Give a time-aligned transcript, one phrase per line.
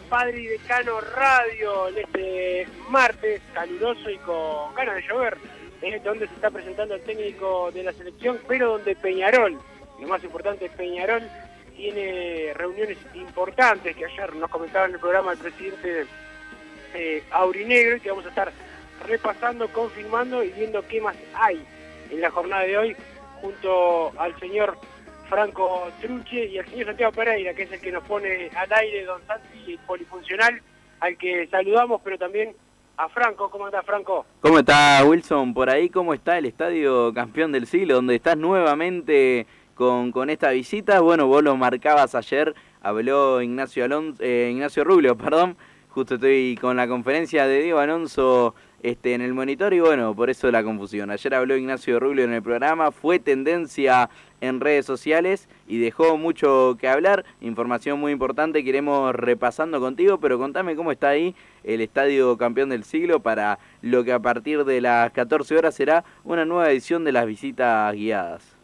[0.00, 5.38] Padre y Decano Radio en este martes caluroso y con ganas de llover,
[5.82, 9.58] eh, donde se está presentando el técnico de la selección, pero donde Peñarol,
[10.00, 11.22] lo más importante, Peñarol
[11.76, 16.06] tiene reuniones importantes que ayer nos comentaba en el programa el presidente
[16.94, 18.52] eh, Aurinegro y que vamos a estar
[19.06, 21.62] repasando, confirmando y viendo qué más hay
[22.10, 22.96] en la jornada de hoy
[23.40, 24.78] junto al señor
[25.28, 29.04] Franco Truche y al señor Santiago Pereira, que es el que nos pone al aire
[29.04, 30.60] Don Santi el polifuncional,
[31.00, 32.54] al que saludamos, pero también
[32.96, 33.50] a Franco.
[33.50, 34.26] ¿Cómo anda Franco?
[34.40, 35.52] ¿Cómo está Wilson?
[35.52, 40.50] Por ahí, ¿cómo está el estadio campeón del siglo, donde estás nuevamente con, con esta
[40.50, 41.00] visita?
[41.00, 45.56] Bueno, vos lo marcabas ayer, habló Ignacio, Alonso, eh, Ignacio Rubio, perdón,
[45.90, 50.30] justo estoy con la conferencia de Diego Alonso este, en el monitor y bueno, por
[50.30, 51.10] eso la confusión.
[51.10, 54.08] Ayer habló Ignacio Rubio en el programa, fue tendencia
[54.40, 60.18] en redes sociales y dejó mucho que hablar, información muy importante que iremos repasando contigo,
[60.18, 64.64] pero contame cómo está ahí el Estadio Campeón del Siglo para lo que a partir
[64.64, 68.56] de las 14 horas será una nueva edición de las visitas guiadas.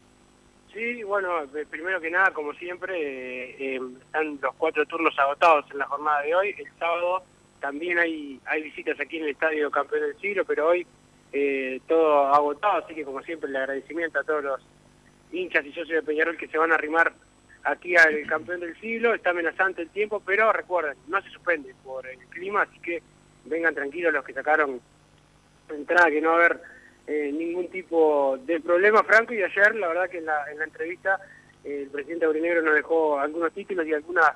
[0.72, 1.28] Sí, bueno,
[1.68, 6.22] primero que nada, como siempre, eh, eh, están los cuatro turnos agotados en la jornada
[6.22, 6.54] de hoy.
[6.56, 7.22] El sábado
[7.62, 10.84] también hay, hay visitas aquí en el Estadio Campeón del Siglo, pero hoy
[11.32, 14.60] eh, todo agotado, así que como siempre el agradecimiento a todos los
[15.30, 17.14] hinchas y socios de Peñarol que se van a arrimar
[17.62, 19.14] aquí al Campeón del Siglo.
[19.14, 23.00] Está amenazante el tiempo, pero recuerden, no se suspende por el clima, así que
[23.44, 24.80] vengan tranquilos los que sacaron
[25.70, 26.60] entrada, que no va a haber
[27.06, 30.64] eh, ningún tipo de problema, Franco, y ayer la verdad que en la, en la
[30.64, 31.18] entrevista
[31.62, 34.32] el presidente Aurinegro nos dejó algunos títulos y algunas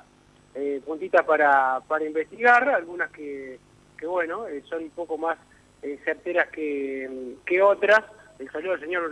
[0.57, 3.59] eh, puntitas para, para investigar, algunas que,
[3.97, 5.37] que bueno, eh, son un poco más
[5.83, 8.01] eh, certeras que, que otras.
[8.39, 9.03] El saludo del señor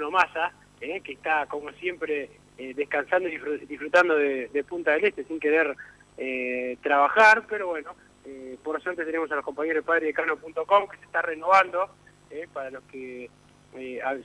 [0.81, 5.75] eh, que está como siempre descansando y disfr- disfrutando de, Punta del Este sin querer
[6.81, 7.93] trabajar, pero bueno,
[8.63, 11.89] por suerte tenemos a los compañeros de padredecano.com que se está renovando,
[12.53, 13.29] para los que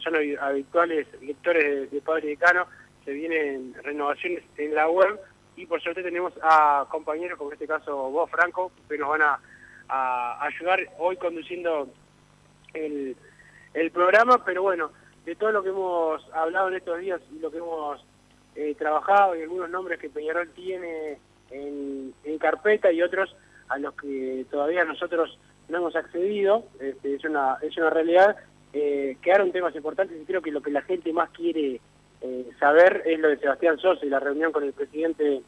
[0.04, 2.66] son habi- habituales lectores de, de Padre Decano,
[3.04, 5.18] se vienen renovaciones en la web
[5.56, 9.22] y por suerte tenemos a compañeros, como en este caso vos, Franco, que nos van
[9.22, 9.38] a,
[10.40, 11.88] ayudar hoy conduciendo
[12.74, 13.16] el,
[13.92, 14.92] programa, pero bueno,
[15.24, 18.04] de todo lo que hemos hablado en estos días y lo que hemos
[18.54, 21.18] eh, trabajado y algunos nombres que Peñarol tiene
[21.50, 23.34] en, en carpeta y otros
[23.68, 25.38] a los que todavía nosotros
[25.68, 28.36] no hemos accedido, este, es, una, es una realidad,
[28.72, 31.80] eh, quedaron temas importantes y creo que lo que la gente más quiere
[32.22, 35.42] eh, saber es lo de Sebastián Sosa y la reunión con el presidente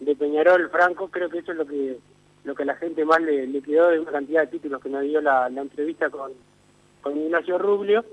[0.00, 1.96] de Peñarol, Franco, creo que eso es lo que
[2.44, 5.20] lo que la gente más le, quedó de una cantidad de títulos que nos dio
[5.20, 6.32] la, entrevista con,
[7.02, 8.04] con Ignacio Rubio,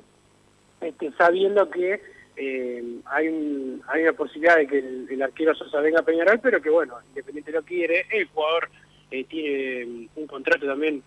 [0.81, 2.02] este, sabiendo que
[2.36, 6.62] eh, hay, un, hay una posibilidad de que el, arquero Sosa venga a Peñarol, pero
[6.62, 8.69] que bueno, Independiente lo quiere, el jugador
[9.12, 11.02] eh, tiene un contrato también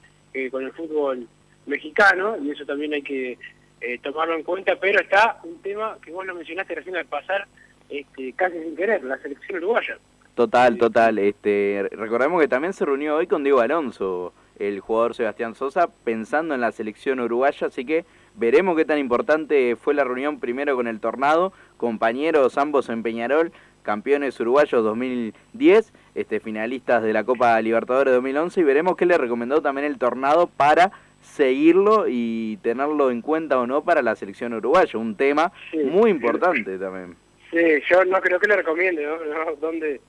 [0.51, 1.27] con el fútbol
[1.67, 3.39] mexicano y eso también hay que
[3.81, 7.47] eh, tomarlo en cuenta, pero está un tema que vos lo mencionaste recién al pasar,
[7.89, 9.99] este, casi sin querer, la selección uruguaya.
[10.35, 11.19] Total, total.
[11.19, 16.55] Este, recordemos que también se reunió hoy con Diego Alonso, el jugador Sebastián Sosa, pensando
[16.55, 18.05] en la selección uruguaya, así que
[18.37, 23.53] veremos qué tan importante fue la reunión primero con el Tornado, compañeros ambos en Peñarol,
[23.83, 29.63] campeones uruguayos 2010, este, finalistas de la Copa Libertadores 2011 y veremos qué le recomendó
[29.63, 34.99] también el Tornado para seguirlo y tenerlo en cuenta o no para la selección uruguaya,
[34.99, 35.53] un tema
[35.85, 37.17] muy importante también.
[37.51, 39.25] Sí, yo no creo que le recomiende, ¿no?
[39.25, 39.57] ¿no?
[39.57, 40.01] ¿Dónde,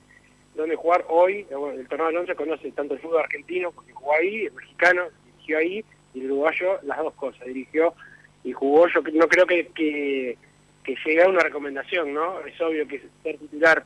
[0.54, 1.46] dónde jugar hoy?
[1.50, 5.58] Bueno, el Tornado Alonso conoce tanto el fútbol argentino, porque jugó ahí, el mexicano dirigió
[5.58, 7.94] ahí, y el uruguayo las dos cosas, dirigió
[8.44, 8.88] y jugó.
[8.88, 10.36] Yo no creo que, que,
[10.84, 12.40] que llegue a una recomendación, ¿no?
[12.40, 13.84] Es obvio que ser titular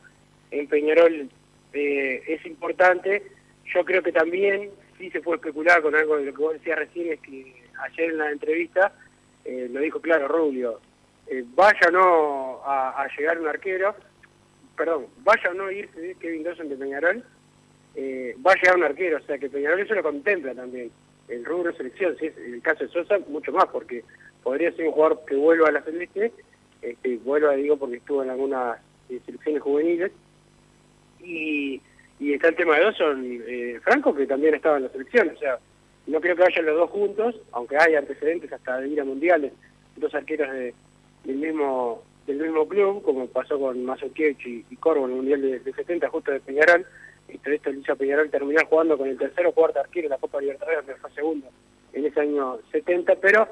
[0.51, 1.29] en Peñarol
[1.73, 3.23] eh, es importante.
[3.73, 6.79] Yo creo que también sí se puede especular con algo de lo que vos decías
[6.79, 7.53] recién, es que
[7.83, 8.93] ayer en la entrevista
[9.43, 10.79] eh, lo dijo claro Rubio,
[11.27, 13.95] eh, vaya o no a, llegar un arquero,
[14.75, 17.23] perdón, vaya o no irse Kevin Dawson de Peñarol,
[17.95, 20.91] eh, va a llegar un arquero, o sea que Peñarol eso lo contempla también,
[21.27, 24.03] el rubro selección, si es el caso de Sosa, mucho más, porque
[24.43, 26.31] podría ser un jugador que vuelva a la celeste,
[26.81, 30.11] este, vuelva, digo, porque estuvo en algunas selecciones juveniles,
[31.23, 31.81] y,
[32.19, 35.37] y está el tema de Dawson, eh, Franco, que también estaba en la selección, o
[35.37, 35.59] sea,
[36.07, 39.53] no creo que vayan los dos juntos, aunque hay antecedentes hasta de ir a mundiales,
[39.95, 40.73] dos arqueros de,
[41.23, 45.41] del mismo del mismo club, como pasó con Mazokiewicz y, y Corvo en el Mundial
[45.43, 46.83] de, de 70, justo de Peñarol,
[47.43, 50.85] por esto Luisa Peñarol terminó jugando con el tercero cuarto arquero en la Copa Libertadores,
[50.85, 51.47] donde fue segundo
[51.93, 53.47] en ese año 70, pero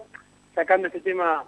[0.53, 1.45] sacando ese tema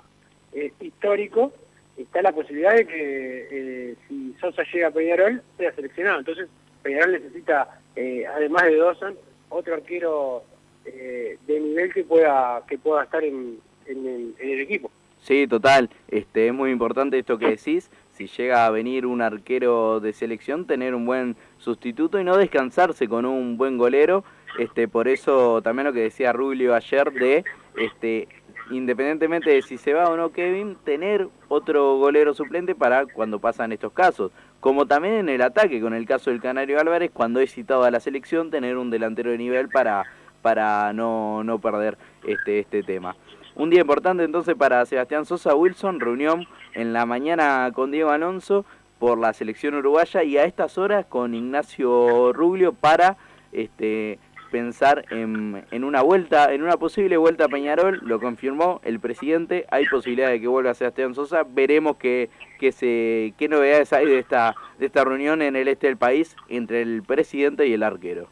[0.53, 1.53] eh, histórico,
[1.97, 6.19] está la posibilidad de que eh, si Sosa llega a Peñarol, sea seleccionado.
[6.19, 6.47] Entonces,
[6.85, 9.15] Peñarol necesita, eh, además de Dawson,
[9.49, 10.43] otro arquero
[10.85, 14.91] eh, de nivel que pueda que pueda estar en, el equipo.
[15.19, 15.89] Sí, total.
[16.07, 17.89] Este, es muy importante esto que decís.
[18.11, 23.07] Si llega a venir un arquero de selección, tener un buen sustituto y no descansarse
[23.07, 24.23] con un buen golero.
[24.59, 27.43] Este, por eso también lo que decía Rubio ayer de,
[27.77, 28.27] este,
[28.71, 33.71] independientemente de si se va o no Kevin, tener otro golero suplente para cuando pasan
[33.71, 34.31] estos casos.
[34.59, 37.91] Como también en el ataque, con el caso del Canario Álvarez, cuando es citado a
[37.91, 40.03] la selección, tener un delantero de nivel para,
[40.41, 43.15] para no, no perder este, este tema.
[43.55, 48.65] Un día importante entonces para Sebastián Sosa Wilson, reunión en la mañana con Diego Alonso
[48.99, 53.17] por la selección uruguaya y a estas horas con Ignacio Ruglio para
[53.51, 54.19] este,
[54.51, 59.65] pensar en, en, una vuelta, en una posible vuelta a Peñarol, lo confirmó el presidente,
[59.69, 64.19] hay posibilidad de que vuelva Sebastián Sosa, veremos qué, qué, se, qué novedades hay de
[64.19, 68.27] esta, de esta reunión en el este del país entre el presidente y el arquero.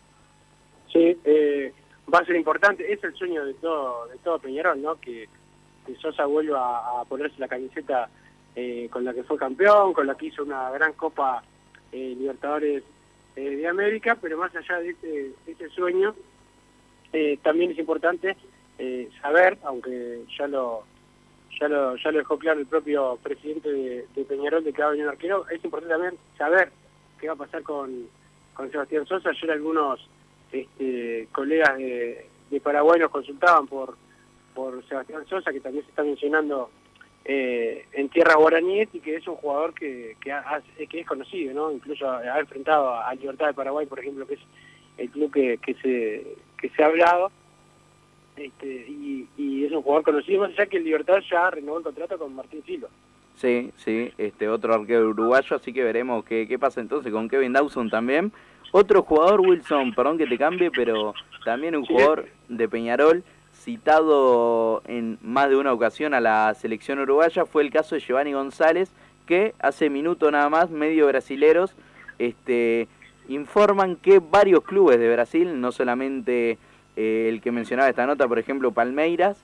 [0.92, 1.74] Sí, eh
[2.12, 5.00] va a ser importante, es el sueño de todo de todo Peñarol, ¿no?
[5.00, 5.28] Que,
[5.86, 8.10] que Sosa vuelva a, a, ponerse la camiseta
[8.56, 11.44] eh, con la que fue campeón, con la que hizo una gran Copa
[11.92, 12.84] eh, Libertadores
[13.36, 16.16] eh, de América, pero más allá de ese, de ese sueño,
[17.12, 18.36] eh, también es importante
[18.78, 20.84] eh, saber, aunque ya lo
[21.60, 25.10] ya lo ya lo dejó claro el propio presidente de, Peñarol de que va a
[25.10, 26.72] arquero, es importante también saber
[27.20, 28.08] qué va a pasar con,
[28.72, 29.30] Sebastián Sosa.
[29.30, 30.00] Ayer algunos
[30.52, 33.96] este, colegas de, de, Paraguay nos consultaban por
[34.88, 36.70] Sebastián Sosa, que también se está mencionando
[37.26, 41.54] eh, en tierra guaraníes y que es un jugador que, que, ha, que es conocido,
[41.54, 41.72] ¿no?
[41.72, 44.42] Incluso ha enfrentado a, Libertad de Paraguay, por ejemplo, que es
[44.98, 47.32] el club que, que se que se ha hablado.
[48.36, 51.84] Este, y, y es un jugador conocido, más allá que el Libertad ya renovó el
[51.84, 52.90] contrato con Martín Silva.
[53.36, 57.54] Sí, sí, este otro arquero uruguayo, así que veremos qué, qué pasa entonces con Kevin
[57.54, 58.32] Dawson también.
[58.72, 61.14] Otro jugador, Wilson, perdón que te cambie, pero
[61.46, 63.24] también un jugador de Peñarol
[63.64, 68.34] citado en más de una ocasión a la selección uruguaya fue el caso de Giovanni
[68.34, 68.92] González,
[69.26, 71.74] que hace minuto nada más, medio brasileros,
[72.20, 72.88] este,
[73.30, 76.58] informan que varios clubes de Brasil, no solamente
[76.96, 79.38] eh, el que mencionaba esta nota, por ejemplo Palmeiras,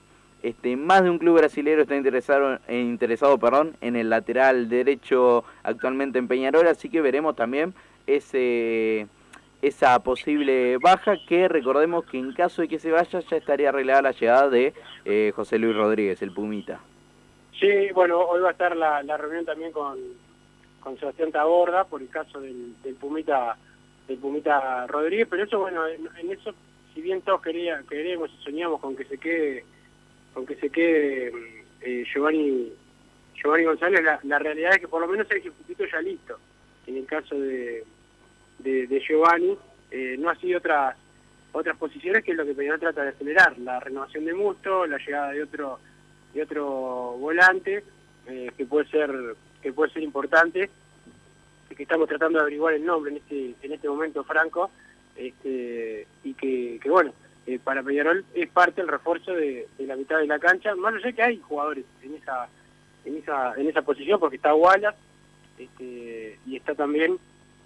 [0.43, 5.43] este, más de un club brasilero está interesado, eh, interesado perdón, en el lateral derecho
[5.63, 7.73] actualmente en Peñarol, así que veremos también
[8.07, 9.07] ese
[9.61, 14.03] esa posible baja que recordemos que en caso de que se vaya ya estaría arreglada
[14.03, 14.73] la llegada de
[15.05, 16.79] eh, José Luis Rodríguez, el Pumita.
[17.59, 19.97] Sí, bueno, hoy va a estar la, reunión también con,
[20.79, 23.57] con Sebastián Taborda por el caso del, del Pumita
[24.07, 26.53] del Pumita Rodríguez, pero eso bueno, en, en eso
[26.93, 29.63] si bien todos quería, queríamos y soñamos con que se quede
[30.33, 31.31] con que se quede
[31.81, 32.71] eh, Giovanni
[33.35, 36.37] Giovanni González, la, la realidad es que por lo menos hay sustituto ya listo.
[36.87, 37.85] En el caso de
[38.59, 39.57] de, Giovanni,
[39.91, 40.95] eh, no sido otras
[41.51, 44.97] otras posiciones que es lo que Peñarol trata de acelerar, la renovación de Musto, la
[44.97, 45.79] llegada de otro
[46.33, 46.65] de otro
[47.19, 47.83] volante
[48.27, 50.69] eh, que puede ser que puede ser importante,
[51.75, 54.69] que estamos tratando de averiguar el nombre en este en este momento Franco,
[55.15, 57.13] este y que, bueno,
[57.47, 60.93] eh, para Peñarol es parte del refuerzo de, de, la mitad de la cancha, más
[60.93, 62.47] allá que hay jugadores en esa
[63.05, 64.97] en esa en esa posición porque está Wallace
[65.57, 67.17] este, y está también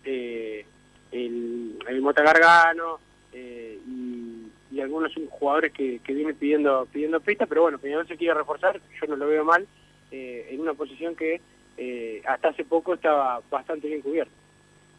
[0.06, 0.66] eh,
[1.14, 3.00] el, el Mota Gargano
[3.32, 8.34] eh, y, algunos jugadores que, que vienen pidiendo pidiendo pistas, pero bueno, Peñarol se quiere
[8.34, 9.66] reforzar, yo no lo veo mal,
[10.12, 11.40] eh, en una posición que
[11.78, 14.34] eh, hasta hace poco estaba bastante bien cubierta.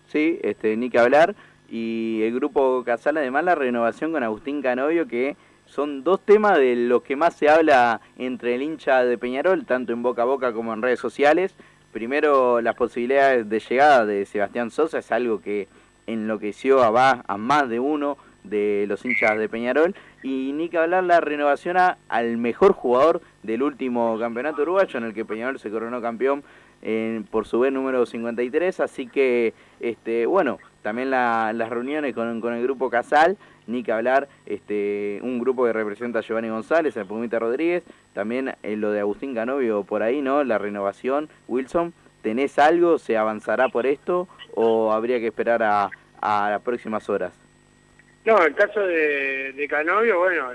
[0.09, 1.35] Sí, este, ni que hablar.
[1.69, 6.77] Y el grupo Casal, además, la renovación con Agustín Canovio, que son dos temas de
[6.77, 10.53] los que más se habla entre el hincha de Peñarol, tanto en boca a boca
[10.53, 11.57] como en redes sociales.
[11.93, 15.69] Primero, las posibilidades de llegada de Sebastián Sosa es algo que
[16.07, 19.95] enloqueció a, más de uno de los hinchas de Peñarol.
[20.23, 25.05] Y ni que hablar la renovación a, al mejor jugador del último campeonato uruguayo, en
[25.05, 26.43] el que Peñarol se coronó campeón
[27.31, 28.81] por su vez número 53.
[28.81, 33.93] Así que, este, bueno, también la, las reuniones con, con, el grupo Casal, ni que
[33.93, 37.83] hablar, este, un grupo que representa a Giovanni González, a Pumita Rodríguez,
[38.13, 40.45] también en lo de Agustín Canovio por ahí, ¿no?
[40.45, 42.99] La renovación, Wilson, ¿tenés algo?
[42.99, 47.33] ¿Se avanzará por esto o habría que esperar a, a las próximas horas?
[48.25, 50.53] No, el caso de, Canovio, bueno,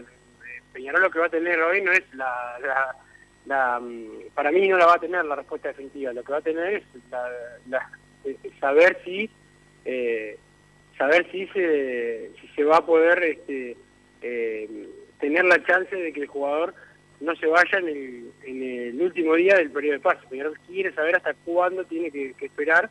[0.73, 2.95] Peñarol lo que va a tener hoy no es la, la,
[3.45, 3.81] la,
[4.33, 6.73] para mí no la va a tener la respuesta definitiva, lo que va a tener
[6.75, 7.29] es la,
[7.67, 7.91] la,
[8.59, 9.29] saber si
[9.85, 10.37] eh,
[10.97, 13.77] saber si se, si se va a poder este,
[14.21, 14.89] eh,
[15.19, 16.73] tener la chance de que el jugador
[17.19, 20.27] no se vaya en el, en el último día del periodo de pase.
[20.29, 22.89] Peñarol quiere saber hasta cuándo tiene que esperar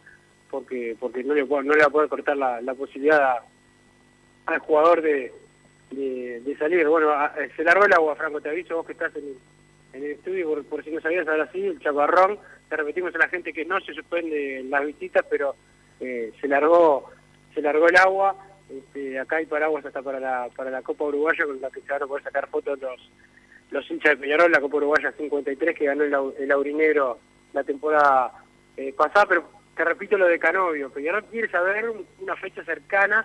[0.50, 3.38] porque porque no le, no le va a poder cortar la, la posibilidad
[4.46, 5.32] al jugador de,
[5.90, 6.86] de, salir.
[6.86, 9.38] Bueno, a, se largó el agua, Franco, te aviso, vos que estás en el,
[9.92, 12.38] en el estudio, por, por si no sabías, ahora sí, el chaparrón,
[12.68, 15.54] te repetimos a la gente que no se suspende las visitas, pero
[16.00, 17.10] eh, se largó
[17.54, 18.36] se largó el agua,
[18.70, 21.90] este, acá hay paraguas hasta para la, para la Copa Uruguaya con la que se
[21.90, 23.10] van a poder sacar fotos los,
[23.70, 27.18] los hinchas de Peñarol, la Copa Uruguaya 53 que ganó el, el Aurinegro
[27.52, 28.32] la temporada
[28.76, 33.24] eh, pasada, pero te repito lo de Canovio, Peñarol quiere saber una fecha cercana,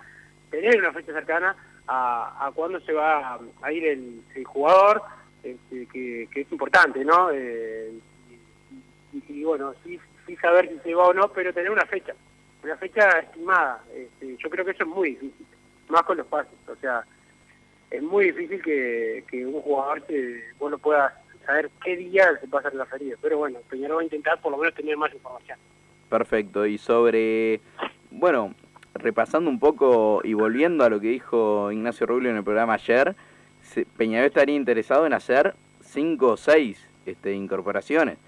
[0.52, 1.56] tener una fecha cercana
[1.88, 5.02] a, a cuándo se va a ir el, jugador,
[5.42, 7.32] este, que, que, es importante, ¿no?
[7.32, 7.92] Eh,
[9.12, 12.14] y, bueno, sí, sí saber si se va o no, pero tener una fecha,
[12.62, 13.82] una fecha estimada.
[13.92, 15.46] Este, yo creo que eso es muy difícil,
[15.88, 17.02] más con los pases, o sea,
[17.90, 21.12] es muy difícil que, un jugador se, vos no puedas
[21.44, 24.52] saber qué día se pasa en la feria, pero bueno, Peñarol va a intentar por
[24.52, 25.58] lo menos tener más información.
[26.08, 27.60] Perfecto, y sobre,
[28.10, 28.54] bueno,
[28.94, 33.16] repasando un poco y volviendo a lo que dijo Ignacio Rubio en el programa ayer,
[33.96, 38.18] Peñarol estaría interesado en hacer 5 o 6 este, incorporaciones,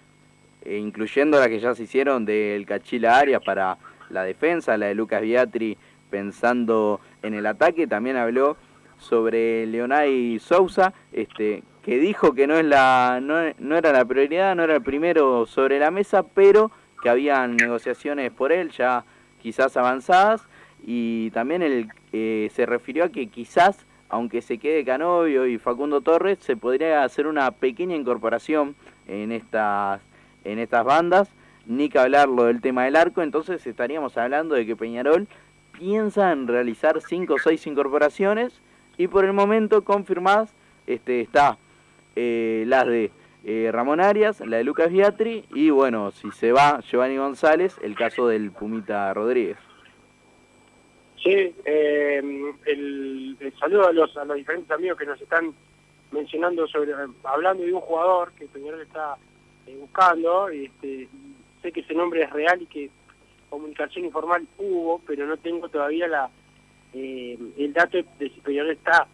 [0.65, 3.79] e incluyendo las que ya se hicieron del Cachila Arias para
[4.11, 5.77] la defensa, la de Lucas Biatri
[6.11, 8.57] pensando en el ataque, también habló
[8.99, 14.55] sobre Leonay Sousa, este, que dijo que no, es la, no, no era la prioridad,
[14.57, 16.71] no era el primero sobre la mesa, pero
[17.03, 19.05] que habían negociaciones por él ya
[19.41, 20.47] quizás avanzadas
[20.85, 26.01] y también él eh, se refirió a que quizás aunque se quede Canovio y Facundo
[26.01, 28.77] Torres, se podría hacer una pequeña incorporación
[29.09, 30.01] en estas,
[30.45, 31.29] en estas bandas,
[31.67, 35.27] ni que hablarlo del tema del arco, entonces estaríamos hablando de que Peñarol
[35.73, 38.61] piensa en realizar 5 o 6 incorporaciones
[38.97, 40.55] y por el momento confirmadas
[40.87, 41.59] este, está
[42.15, 43.11] eh, las de
[43.49, 47.95] eh, Ramón Arias, la de Lucas Biatri y bueno, si se va Giovanni González, el
[47.95, 49.57] caso del Pumita Rodríguez.
[51.23, 52.21] Sí, eh,
[52.65, 55.55] el, saludo a los, a los diferentes amigos que nos están
[56.11, 59.17] mencionando sobre, hablando de un jugador que Peñarol está
[59.69, 61.09] eh, buscando, y este,
[61.63, 62.91] sé que ese nombre es real y que
[63.49, 66.31] comunicación informal hubo, pero no tengo todavía la
[66.95, 69.07] eh, el dato de si Peñarol está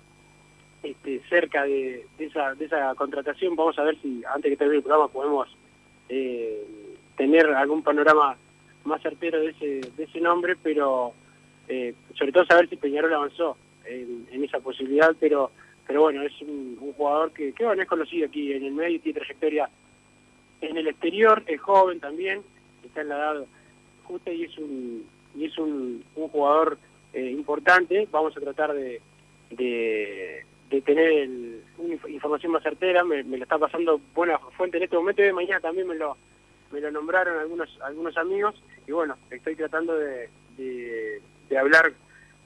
[0.82, 3.56] este, cerca de, esa, de esa contratación.
[3.56, 5.48] Vamos a ver si antes que termine el programa podemos
[6.08, 6.64] eh,
[7.16, 8.36] tener algún panorama
[8.84, 11.12] más certero de ese, de ese nombre, pero
[11.68, 15.50] eh, sobre todo saber si Peñarol avanzó en, esa posibilidad, pero
[15.86, 19.18] pero bueno, es un, jugador que, que bueno, es conocido aquí en el medio, tiene
[19.18, 19.68] trayectoria
[20.60, 22.42] en el exterior, es joven también,
[22.84, 23.44] está en la edad
[24.04, 25.04] justa y es un,
[25.36, 26.78] y es un, jugador
[27.12, 29.00] eh, importante, vamos a tratar de,
[30.72, 31.62] de tener el,
[32.08, 35.32] información más certera, me, me, lo está pasando buena fuente en este momento y de
[35.34, 36.16] mañana también me lo,
[36.70, 38.54] me lo nombraron algunos, algunos amigos
[38.86, 41.92] y bueno, estoy tratando de, de, hablar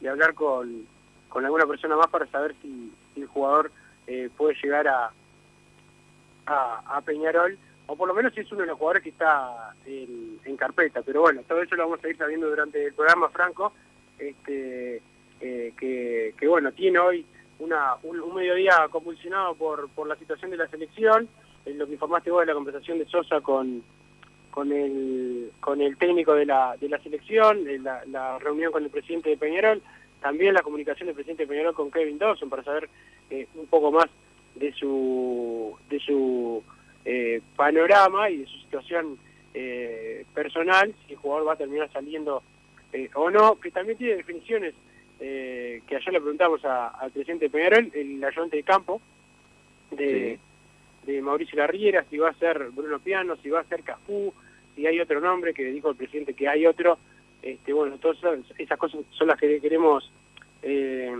[0.00, 0.86] de hablar con,
[1.28, 3.70] con alguna persona más para saber si, el jugador
[4.08, 5.10] eh, puede llegar a,
[6.46, 7.56] a, Peñarol,
[7.86, 11.00] o por lo menos si es uno de los jugadores que está en, en, carpeta.
[11.00, 13.72] Pero bueno, todo eso lo vamos a ir sabiendo durante el programa, Franco,
[14.18, 15.00] este,
[15.40, 17.24] eh, que, que, bueno, tiene hoy
[17.58, 21.28] una, un, un, mediodía convulsionado por, por la situación de la selección,
[21.64, 23.82] en lo que informaste vos de la conversación de Sosa con
[24.50, 28.90] con el con el técnico de la, de la selección, la, la reunión con el
[28.90, 29.82] presidente de Peñarol,
[30.22, 32.88] también la comunicación del presidente de Peñarol con Kevin Dawson para saber
[33.54, 34.06] un poco más
[34.54, 36.62] de su de su
[37.54, 39.18] panorama y de su situación
[40.32, 42.42] personal, si el jugador va a terminar saliendo
[43.14, 44.74] o no, que también tiene definiciones
[45.20, 49.00] eh, que ayer le preguntamos al presidente Peñarol, el ayudante de campo
[49.90, 50.38] de,
[51.04, 54.34] de Mauricio Larriera, si va a ser Bruno Piano, si va a ser Cafú,
[54.74, 56.98] si hay otro nombre, que dijo el presidente que hay otro.
[57.42, 58.18] Este, bueno, todas
[58.58, 60.10] esas cosas son las que queremos
[60.62, 61.14] eh,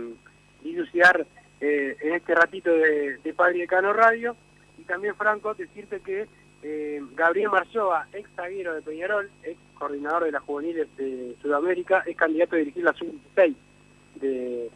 [0.63, 1.27] dilucidar
[1.61, 4.37] eh, en este ratito de, de Padre de Cano Radio.
[4.79, 6.27] Y también, Franco, decirte que
[6.63, 12.17] eh, Gabriel Marzoa, ex zaguero de Peñarol, ex coordinador de las juveniles de Sudamérica, es
[12.17, 13.55] candidato a dirigir la sub-16
[14.21, 14.71] de,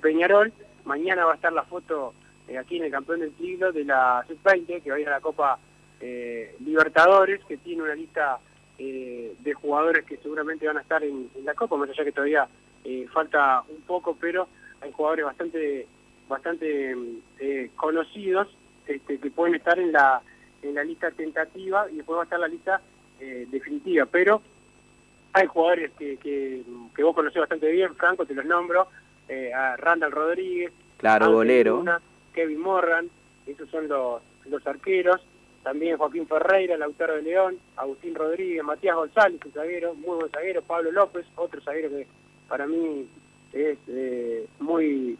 [0.00, 0.52] Peñarol.
[0.84, 2.14] Mañana va a estar la foto
[2.48, 5.12] eh, aquí en el campeón del siglo de la sub-20, que va a ir a
[5.12, 5.58] la Copa
[6.00, 8.38] eh, Libertadores, que tiene una lista
[8.78, 12.48] eh, de jugadores que seguramente van a estar en, la Copa, más allá que todavía
[13.12, 14.48] falta un poco, pero
[14.80, 15.86] hay jugadores bastante
[16.28, 16.96] bastante
[17.76, 18.48] conocidos
[18.88, 20.20] este, que pueden estar en la
[20.62, 22.80] en la lista tentativa y después va a estar la lista
[23.20, 24.42] definitiva, pero
[25.32, 26.62] hay jugadores que, que,
[27.02, 28.88] vos conocés bastante bien, Franco, te los nombro,
[29.28, 31.84] eh, a Randall Rodríguez, claro, bolero,
[32.32, 33.10] Kevin Morgan,
[33.46, 35.20] esos son los, los arqueros,
[35.62, 40.62] también Joaquín Ferreira, Lautaro de León, Agustín Rodríguez, Matías González, un zaguero, muy buen zaguero,
[40.62, 42.06] Pablo López, otro zaguero que
[42.48, 43.06] para mí
[43.52, 45.16] es eh, muy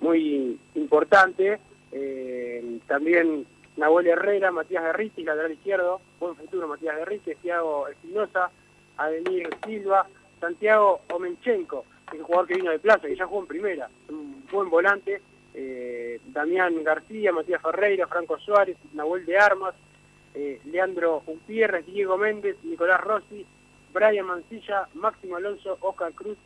[0.00, 1.58] muy importante,
[1.92, 8.50] eh, también Nahuel Herrera, Matías Guerriti, lateral izquierdo, buen futuro Matías Guerriti, Thiago Espinosa,
[8.96, 10.06] Adenir Silva,
[10.40, 13.88] Santiago Omenchenko, que es el jugador que vino de plaza, que ya jugó en primera,
[14.08, 15.20] un buen volante,
[15.54, 19.74] eh, Damián García, Matías Ferreira, Franco Suárez, Nahuel de Armas,
[20.34, 23.44] eh, Leandro Umpierres, Diego Méndez, Nicolás Rossi,
[23.92, 26.38] Brian Mancilla, Máximo Alonso, Oscar Cruz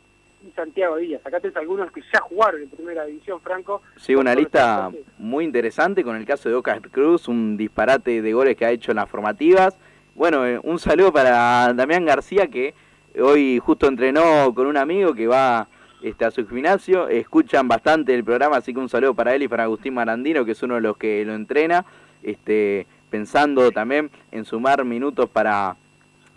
[0.45, 1.25] y Santiago Díaz.
[1.25, 3.81] Acá tenés algunos que ya jugaron en primera división, Franco.
[3.95, 8.55] Sí, una lista muy interesante con el caso de Oscar Cruz, un disparate de goles
[8.57, 9.77] que ha hecho en las formativas
[10.17, 12.73] bueno, eh, un saludo para Damián García que
[13.21, 15.67] hoy justo entrenó con un amigo que va
[16.01, 17.07] este, a su gimnasio.
[17.07, 20.53] Escuchan bastante el programa, así que un saludo para él y para Agustín Marandino, que
[20.53, 21.85] es uno de los que lo entrena.
[22.23, 25.77] Este, pensando también en sumar minutos para,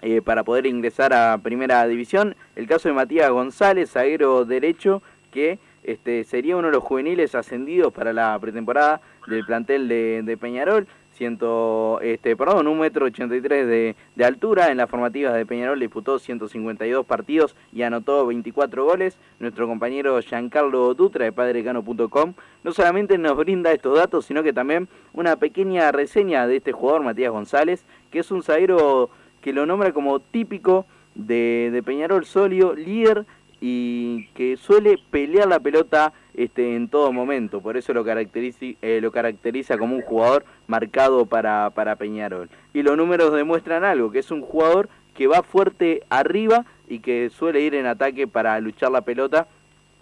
[0.02, 2.36] eh, para poder ingresar a Primera División.
[2.56, 7.94] El caso de Matías González, zaguero derecho, que este, sería uno de los juveniles ascendidos
[7.94, 10.86] para la pretemporada del plantel de, de Peñarol
[11.20, 14.70] ciento, este, perdón, un metro ochenta y tres de, de altura.
[14.70, 19.18] En las formativas de Peñarol disputó 152 partidos y anotó 24 goles.
[19.38, 22.32] Nuestro compañero Giancarlo Dutra de padrecano.com
[22.64, 27.02] no solamente nos brinda estos datos, sino que también una pequeña reseña de este jugador,
[27.02, 29.10] Matías González, que es un zaguero
[29.42, 33.26] que lo nombra como típico de, de Peñarol sólido, líder
[33.60, 39.00] y que suele pelear la pelota este, en todo momento, por eso lo caracteriza, eh,
[39.00, 42.48] lo caracteriza como un jugador marcado para, para Peñarol.
[42.72, 47.30] Y los números demuestran algo, que es un jugador que va fuerte arriba y que
[47.30, 49.48] suele ir en ataque para luchar la pelota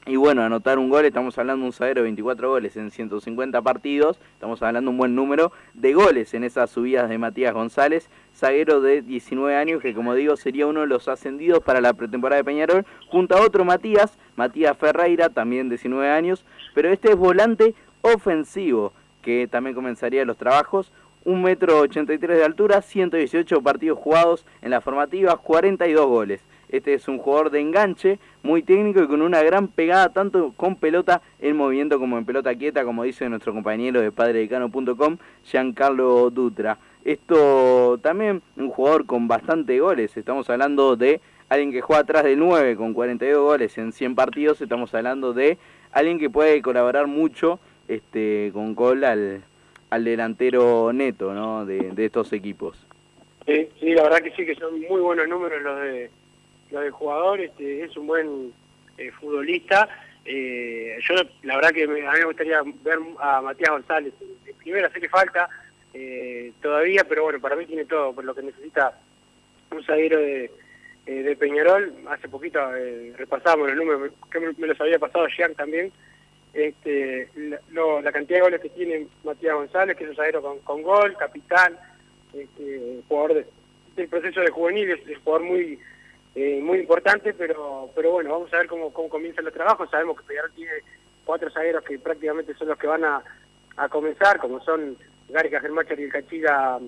[0.08, 3.60] y bueno, anotar un gol, estamos hablando de un zaguero de 24 goles en 150
[3.60, 8.08] partidos, estamos hablando de un buen número de goles en esas subidas de Matías González,
[8.38, 12.38] zaguero de 19 años que como digo sería uno de los ascendidos para la pretemporada
[12.38, 17.74] de Peñarol, junto a otro Matías, Matías Ferreira, también 19 años, pero este es volante
[18.00, 20.92] ofensivo, que también comenzaría los trabajos,
[21.24, 26.40] un metro 83 de altura, 118 partidos jugados en las formativas, 42 goles.
[26.68, 30.76] Este es un jugador de enganche, muy técnico y con una gran pegada tanto con
[30.76, 36.78] pelota en movimiento como en pelota quieta, como dice nuestro compañero de padredecano.com, Giancarlo Dutra.
[37.08, 42.38] Esto también un jugador con bastante goles, estamos hablando de alguien que juega atrás del
[42.38, 45.56] 9 con 42 goles en 100 partidos, estamos hablando de
[45.90, 49.42] alguien que puede colaborar mucho este, con gol al,
[50.04, 51.64] delantero neto ¿no?
[51.64, 52.86] de, de estos equipos.
[53.46, 56.10] Sí, sí, la verdad que sí, que son muy buenos números los de
[56.70, 58.52] lo del jugador, este, es un buen
[58.98, 59.88] eh, futbolista.
[60.26, 64.12] Eh, yo la verdad que a mí me gustaría ver a Matías González.
[64.58, 65.48] Primero sé que falta
[65.94, 68.98] eh, todavía, pero bueno, para mí tiene todo, por lo que necesita
[69.70, 70.50] un zaguero de,
[71.06, 71.94] de Peñarol.
[72.08, 72.60] Hace poquito
[73.16, 75.92] repasamos los números, que me, los había pasado Jean también.
[76.52, 77.28] Este,
[77.70, 81.16] la, cantidad de goles que tiene Matías González, que es un zaguero con, con gol,
[81.18, 81.76] capitán,
[82.32, 83.44] este, jugador
[83.96, 85.78] del proceso de juveniles, es jugador muy
[86.34, 89.90] eh, muy importante, pero pero bueno, vamos a ver cómo, cómo comienzan los trabajos.
[89.90, 90.72] Sabemos que Peñarol tiene
[91.24, 93.22] cuatro zagueros que prácticamente son los que van a,
[93.90, 94.96] comenzar, como son
[95.28, 96.78] Gary Cajermacher y el Cachilla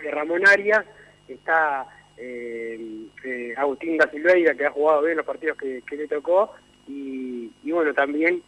[0.00, 0.84] de eh, Ramón Arias.
[1.26, 6.54] está eh, eh, Agustín da Silveira, que ha jugado bien los partidos que, le tocó,
[6.86, 8.42] y, bueno, también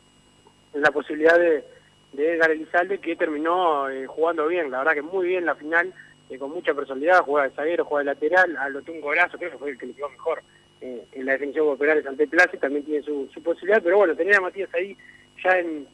[0.72, 1.62] la posibilidad de,
[2.12, 5.92] de Edgar Elizalde, que terminó jugando bien, la verdad que muy bien la final,
[6.38, 9.70] con mucha personalidad, juega de zaguero, juega de lateral, anotó un golazo, creo que fue
[9.70, 10.42] el que le quedó mejor
[10.80, 14.40] en la definición por penales ante Plaza, también tiene su, posibilidad, pero bueno, tener a
[14.40, 14.96] Matías ahí
[15.44, 15.86] ya en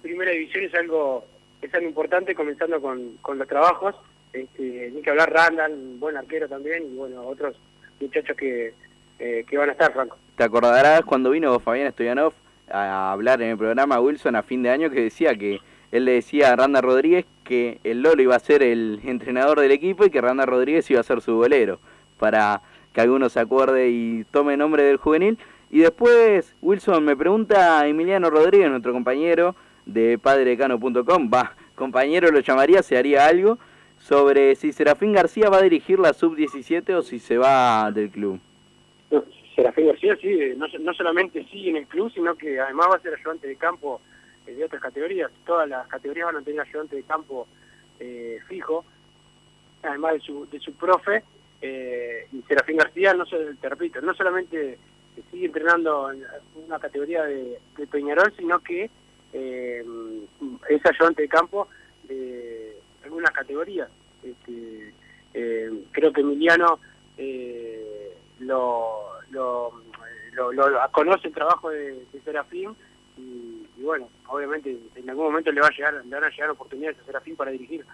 [0.00, 1.24] primera división es algo,
[1.66, 3.94] es algo importante, comenzando con, con los trabajos,
[4.32, 7.56] este, ni que hablar Randall, buen arquero también, y bueno, otros
[8.00, 8.74] muchachos que,
[9.18, 10.16] eh, que van a estar, Franco.
[10.36, 12.32] ¿Te acordarás cuando vino Fabián Stoyanov
[12.70, 15.60] a hablar en el programa Wilson a fin de año que decía que
[15.92, 19.70] él le decía a Randa Rodríguez que el Lolo iba a ser el entrenador del
[19.70, 21.78] equipo y que Randa Rodríguez iba a ser su bolero,
[22.18, 22.60] para
[22.92, 25.38] que alguno se acuerde y tome nombre del juvenil.
[25.70, 29.54] Y después, Wilson, me pregunta Emiliano Rodríguez, nuestro compañero
[29.86, 33.58] de padrecano.com, va, compañero lo llamaría, se haría algo,
[33.98, 38.40] sobre si Serafín García va a dirigir la sub-17 o si se va del club.
[39.54, 42.96] Serafín García sí, eh, no, no solamente sí en el club, sino que además va
[42.96, 44.02] a ser ayudante de campo
[44.46, 45.30] eh, de otras categorías.
[45.46, 47.46] Todas las categorías van a tener ayudante de campo
[47.98, 48.84] eh, fijo,
[49.82, 51.22] además de su, de su profe.
[51.62, 54.78] Eh, y Serafín García, no te repito, no solamente
[55.30, 56.22] sigue entrenando en
[56.66, 57.58] una categoría de
[57.90, 58.90] Peñarol, sino que
[59.32, 59.84] eh,
[60.68, 61.68] es ayudante de campo
[62.04, 63.88] de algunas categorías.
[64.22, 64.92] Este,
[65.34, 66.78] eh, creo que Emiliano
[67.16, 69.20] eh, lo,
[70.92, 72.74] conoce el trabajo de, de Serafín
[73.16, 76.98] y, bueno, obviamente en algún momento le va a llegar, le van a llegar oportunidades
[76.98, 77.84] a Serafín para dirigir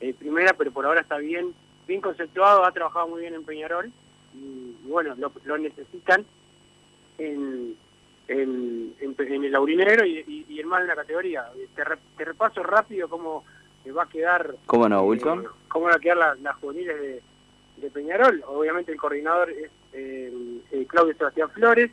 [0.00, 1.54] eh, primera, pero por ahora está bien,
[1.86, 3.92] bien conceptuado, ha trabajado muy bien en Peñarol
[4.34, 6.24] y, bueno, lo, necesitan
[8.30, 11.50] en, en, en el Laurinero y, y, y, en más de una categoría.
[11.74, 13.44] Te, re, te repaso rápido cómo
[13.96, 14.54] va a quedar...
[14.66, 15.40] ¿Cómo no, Wilson?
[15.40, 17.22] Eh, cómo van a quedar las, las juveniles de,
[17.78, 18.42] de, Peñarol.
[18.46, 20.32] Obviamente el coordinador es eh,
[20.70, 21.90] eh, Claudio Sebastián Flores,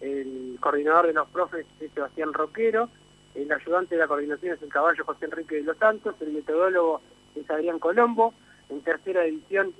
[0.00, 2.88] el coordinador de los profes es Sebastián Roquero,
[3.34, 7.00] el ayudante de la coordinación es el caballo José Enrique de los Santos, el metodólogo
[7.34, 8.34] es Adrián Colombo,
[8.68, 9.72] en tercera división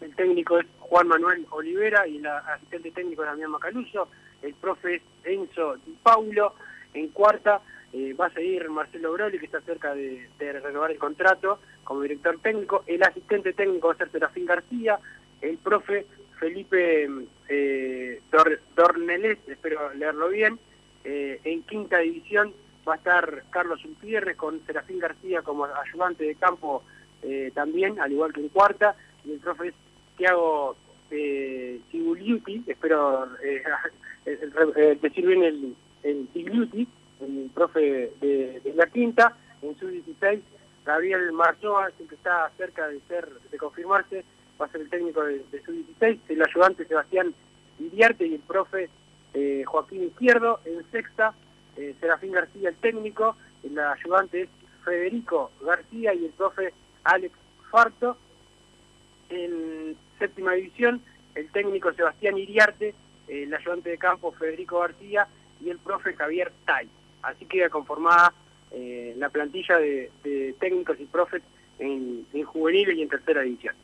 [0.00, 4.08] el técnico es Juan Manuel Olivera y el asistente técnico es Damián Macaluso,
[4.42, 6.54] el profe Enzo Di Paulo,
[6.94, 7.60] en cuarta
[7.92, 12.38] eh, va a seguir Marcelo Broli que está cerca de, renovar el contrato como director
[12.40, 14.98] técnico, el asistente técnico va a ser Serafín García,
[15.40, 16.06] el profe
[16.38, 17.08] Felipe
[17.48, 20.58] eh, Dor, Dornelés, espero leerlo bien,
[21.04, 22.52] eh, en quinta división
[22.88, 26.82] va a estar Carlos Umpierre con Serafín García como ayudante de campo
[27.22, 29.72] eh, también, al igual que en cuarta, y el profe
[30.16, 30.76] Tiago
[31.10, 31.80] eh,
[32.66, 33.62] espero eh,
[34.26, 36.88] eh, decir bien el, el Tiguliuti,
[37.20, 40.40] el profe de, la quinta, en su 16
[40.84, 44.24] Gabriel Marzoa, el que está cerca de ser de confirmarse,
[44.60, 47.34] va a ser el técnico de, de su 16 el ayudante Sebastián
[47.78, 48.88] Iriarte y el profe
[49.34, 51.34] eh, Joaquín Izquierdo, en sexta
[51.76, 54.48] eh, Serafín García el técnico, el ayudante es
[54.84, 56.72] Federico García y el profe
[57.04, 57.34] Alex
[57.70, 58.16] Farto,
[59.30, 61.00] en séptima división,
[61.34, 62.94] el técnico Sebastián Iriarte,
[63.28, 65.26] el ayudante de campo Federico García
[65.64, 66.88] y el profe Javier Tai.
[67.22, 68.32] Así queda conformada
[68.72, 70.10] eh, la plantilla de,
[70.58, 71.42] técnicos y profes
[71.78, 73.74] en, en juvenil y en tercera división.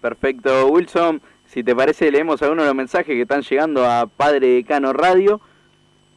[0.00, 1.20] Perfecto, Wilson.
[1.46, 5.40] Si te parece, leemos algunos de los mensajes que están llegando a Padre Cano Radio.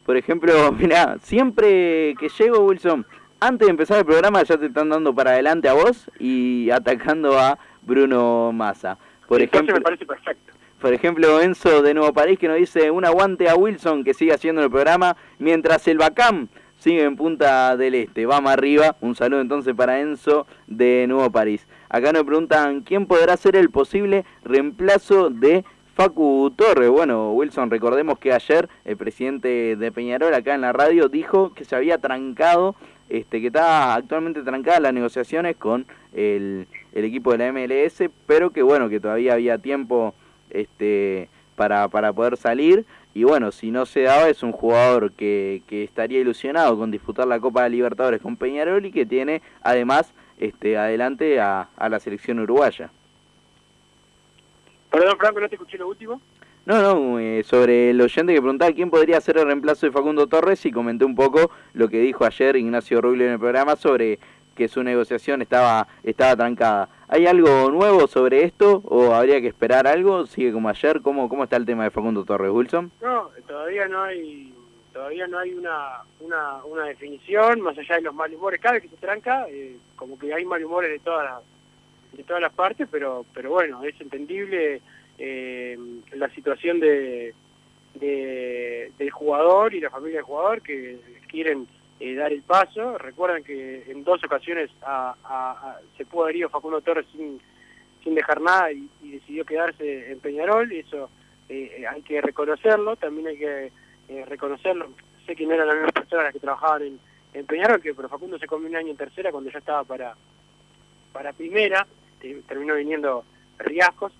[0.04, 3.06] Por ejemplo, mira, siempre que llego, Wilson,
[3.38, 7.38] antes de empezar el programa ya te están dando para adelante a vos y atacando
[7.38, 8.98] a Bruno Massa.
[9.26, 10.52] Por Entonces ejemplo, me parece perfecto.
[10.80, 14.34] Por ejemplo, Enzo de Nuevo París que nos dice un aguante a Wilson que sigue
[14.34, 18.26] haciendo el programa mientras el Bacam sigue en Punta del Este.
[18.26, 18.96] Vamos arriba.
[19.00, 21.66] Un saludo entonces para Enzo de Nuevo París.
[21.88, 26.90] Acá nos preguntan quién podrá ser el posible reemplazo de Facu Torres.
[26.90, 31.64] Bueno, Wilson, recordemos que ayer el presidente de Peñarol acá en la radio dijo que
[31.64, 32.76] se había trancado,
[33.08, 38.50] este, que está actualmente trancada las negociaciones con el, el equipo de la MLS, pero
[38.50, 40.14] que bueno, que todavía había tiempo
[40.48, 42.86] este, para, para poder salir.
[43.12, 47.26] Y bueno, si no se daba, es un jugador que, que estaría ilusionado con disputar
[47.26, 52.00] la Copa de Libertadores con Peñarol y que tiene además este, adelante a, a la
[52.00, 52.90] selección uruguaya.
[54.90, 56.18] Perdón, Franco, no te escuché lo último.
[56.66, 60.26] No, no, eh, sobre el oyente que preguntaba quién podría ser el reemplazo de Facundo
[60.26, 64.18] Torres y comenté un poco lo que dijo ayer Ignacio Rubio en el programa sobre
[64.56, 66.88] que su negociación estaba, estaba trancada.
[67.06, 70.26] ¿Hay algo nuevo sobre esto o habría que esperar algo?
[70.26, 71.00] ¿Sigue como ayer?
[71.02, 72.90] ¿Cómo, cómo está el tema de Facundo Torres, Wilson?
[73.00, 74.52] No, todavía no hay
[74.92, 78.58] todavía no hay una, una, una definición, más allá de los mal humores.
[78.60, 81.42] Cada vez que se tranca, eh, como que hay mal humores de todas las,
[82.16, 84.80] de todas las partes, pero, pero bueno, es entendible
[85.18, 85.78] eh,
[86.12, 87.34] la situación de-
[88.00, 91.66] del jugador y la familia del jugador que quieren
[92.00, 92.98] eh, dar el paso.
[92.98, 97.40] Recuerdan que en dos ocasiones a- se pudo haber ido Facundo Torres sin,
[98.04, 101.08] sin dejar nada y, decidió quedarse en Peñarol, eso
[101.48, 103.72] eh, hay que reconocerlo, también hay que
[104.08, 104.90] eh, reconocerlo.
[105.26, 106.82] Sé que no eran las mismas personas las que trabajaban
[107.34, 110.14] en, Peñarol, que pero Facundo se comió un año en tercera cuando ya estaba para,
[111.12, 111.86] para primera,
[112.20, 113.24] te- terminó viniendo
[113.58, 114.12] Riascos,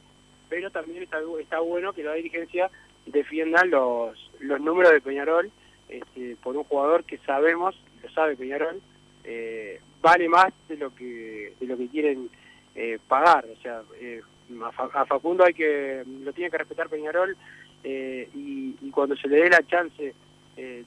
[0.49, 2.71] pero también está, está bueno que la dirigencia
[3.07, 5.51] defienda los, los números de Peñarol
[5.89, 8.81] este, por un jugador que sabemos, lo sabe Peñarol,
[9.25, 12.29] eh, vale más de lo que de lo que quieren
[12.75, 13.47] eh, pagar.
[13.47, 14.21] O sea, eh,
[14.63, 17.37] a, Fa- a Facundo hay que lo tiene que respetar Peñarol
[17.85, 20.15] eh, y, y cuando se le dé la chance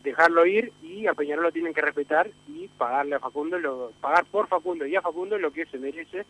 [0.04, 4.26] dejarlo ir y a Peñarol lo tienen que respetar y pagarle a Facundo lo, pagar
[4.26, 6.26] por Facundo y a Facundo lo que se merece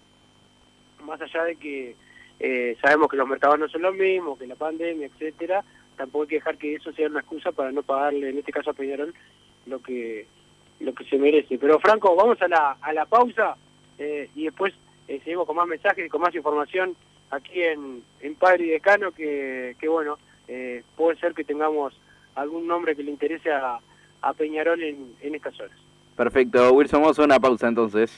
[1.05, 1.95] más allá de que
[2.81, 5.63] sabemos que los mercados no son los mismos, que la pandemia, etcétera,
[5.99, 8.69] tampoco hay que dejar que eso sea una excusa para no pagarle, en este caso
[8.69, 9.13] a Peñarol,
[9.65, 10.25] lo que
[10.79, 11.57] lo que se merece.
[11.57, 13.57] Pero Franco, vamos a la, a la pausa
[13.97, 14.73] eh, y después
[15.09, 16.95] eh, seguimos con más mensajes y con más información
[17.31, 21.99] aquí en, en Padre y Decano, que, que bueno, eh, puede ser que tengamos
[22.35, 23.79] algún nombre que le interese a,
[24.21, 25.77] a Peñarol en, en estas horas.
[26.15, 28.17] Perfecto, Wilson, vamos a una pausa entonces.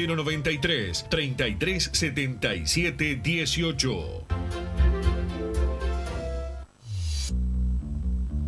[0.07, 4.70] 093 33 77 18.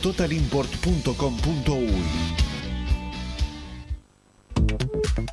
[0.00, 2.50] www.totalimport.com.uy.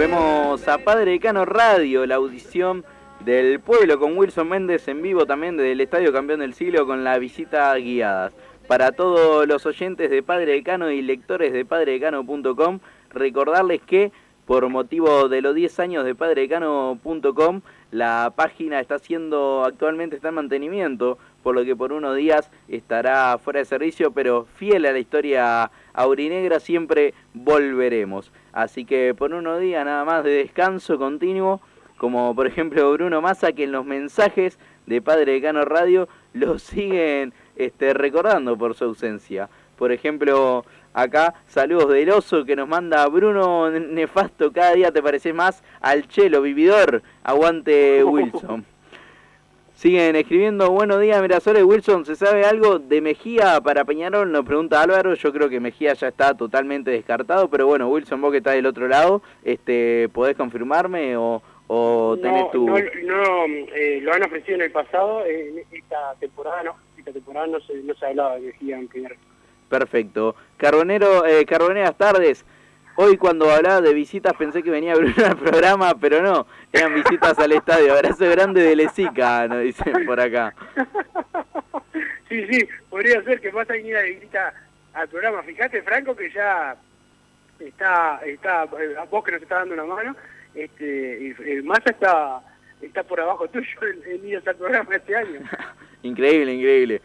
[0.00, 2.86] Volvemos a Padre Decano Radio, la audición
[3.22, 7.04] del pueblo con Wilson Méndez en vivo también desde el Estadio Campeón del Siglo con
[7.04, 8.32] la visita guiadas.
[8.66, 12.78] Para todos los oyentes de Padre Decano y lectores de padredecano.com,
[13.10, 14.10] recordarles que
[14.46, 17.60] por motivo de los 10 años de padredecano.com,
[17.90, 23.36] la página está siendo actualmente está en mantenimiento, por lo que por unos días estará
[23.36, 28.32] fuera de servicio, pero fiel a la historia aurinegra siempre volveremos.
[28.52, 31.60] Así que por unos días nada más de descanso continuo,
[31.96, 37.32] como por ejemplo Bruno Massa, que en los mensajes de Padre Decano Radio lo siguen
[37.56, 39.48] este, recordando por su ausencia.
[39.76, 45.34] Por ejemplo, acá saludos del oso que nos manda Bruno Nefasto, cada día te pareces
[45.34, 48.66] más al chelo, vividor, aguante Wilson.
[49.80, 54.30] Siguen escribiendo, buenos días Mirasole Wilson, ¿se sabe algo de Mejía para Peñarol?
[54.30, 58.30] Nos pregunta Álvaro, yo creo que Mejía ya está totalmente descartado, pero bueno, Wilson, vos
[58.30, 62.66] que estás del otro lado, este, ¿podés confirmarme o, o tenés no, tu...?
[62.66, 67.46] No, no eh, lo han ofrecido en el pasado, en esta temporada no, esta temporada
[67.46, 69.16] no se, no se hablaba de Mejía en Peñarol.
[69.70, 70.36] Perfecto.
[70.58, 72.44] Carbonero, eh, Carboneras tardes.
[72.96, 76.94] Hoy cuando hablaba de visitas pensé que venía a abrir al programa, pero no, eran
[76.94, 77.94] visitas al estadio.
[77.94, 80.54] Abrazo grande de Lesica, nos dicen por acá.
[82.28, 84.54] Sí, sí, podría ser que vas a venir a visita
[84.92, 85.42] al programa.
[85.42, 86.76] Fíjate, Franco, que ya
[87.58, 90.16] está, está eh, vos que nos está dando una mano,
[90.54, 92.40] este, y, eh, Massa está,
[92.80, 95.40] está por abajo tuyo en, en ir al programa este año.
[96.04, 97.02] increíble, increíble.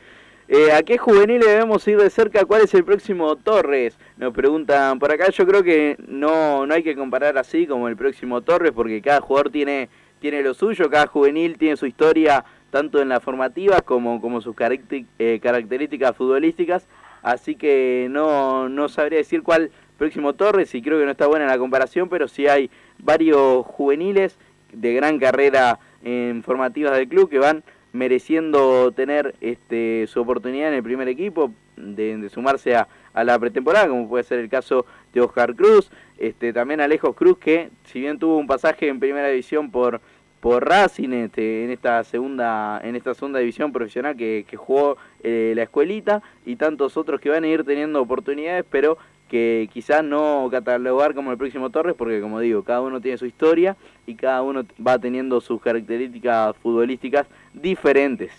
[0.47, 2.45] Eh, ¿A qué juveniles debemos ir de cerca?
[2.45, 3.97] ¿Cuál es el próximo Torres?
[4.17, 5.29] Nos preguntan por acá.
[5.31, 9.21] Yo creo que no, no hay que comparar así como el próximo Torres porque cada
[9.21, 9.89] jugador tiene,
[10.19, 14.55] tiene lo suyo, cada juvenil tiene su historia tanto en la formativa como, como sus
[14.59, 16.87] eh, características futbolísticas.
[17.23, 21.47] Así que no, no sabría decir cuál próximo Torres y creo que no está buena
[21.47, 22.69] la comparación, pero sí hay
[22.99, 24.37] varios juveniles
[24.71, 27.63] de gran carrera en formativas del club que van
[27.95, 33.87] mereciendo tener este, su oportunidad en el primer equipo, de, sumarse a, a la pretemporada,
[33.87, 38.19] como puede ser el caso de Oscar Cruz, este, también Alejo Cruz, que si bien
[38.19, 40.01] tuvo un pasaje en primera división por
[40.45, 45.53] por Racing este, en esta segunda en esta segunda división profesional que, que jugó eh,
[45.55, 48.99] la escuelita y tantos otros que van a ir teniendo oportunidades pero
[49.29, 53.25] que quizás no catalogar como el próximo Torres porque como digo cada uno tiene su
[53.25, 58.31] historia y cada uno va teniendo sus características futbolísticas diferentes.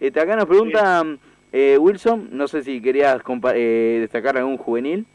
[0.00, 1.04] Este, acá nos pregunta
[1.52, 3.22] eh, Wilson no sé si querías
[3.54, 5.06] eh, destacar algún juvenil.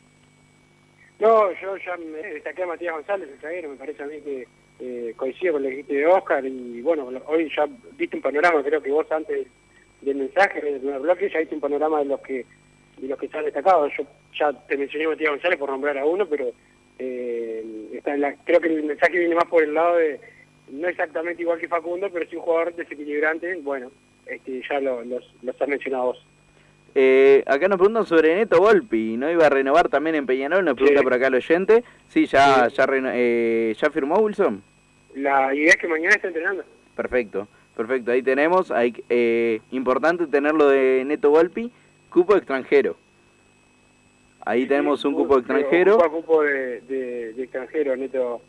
[1.20, 4.48] No yo ya me destaqué a Matías González el zaguero me parece a mí que
[4.80, 7.68] eh, coincido con el equipo de Oscar y bueno, hoy ya
[7.98, 9.48] viste un panorama, creo que vos antes
[10.02, 12.46] del mensaje, del primer bloque, ya viste un panorama de los que
[13.02, 13.92] de los que están destacados.
[13.98, 14.06] Yo
[14.38, 16.52] ya te mencioné a Matías González por nombrar a uno, pero
[16.98, 20.20] eh, está en la, creo que el mensaje viene más por el lado de,
[20.72, 23.92] no exactamente igual que Facundo, pero sí un jugador desequilibrante, bueno,
[24.26, 26.26] este, ya lo, los, los has mencionado vos.
[26.96, 30.66] Eh, acá nos preguntan sobre Neto Volpi, ¿no iba a renovar también en Peñarol?
[30.66, 31.84] Nos pregunta por acá el oyente.
[32.08, 34.64] Sí, ya, Ya, eh, ya firmó Wilson.
[35.16, 36.64] La idea es que mañana está entrenando.
[36.96, 38.12] Perfecto, perfecto.
[38.12, 41.72] Ahí tenemos, hay, eh, importante tenerlo de Neto Volpi,
[42.10, 42.98] cupo extranjero.
[44.46, 45.98] Ahí tenemos un cupo extranjero.
[45.98, 48.42] Un cupo de, de, extranjero, Neto,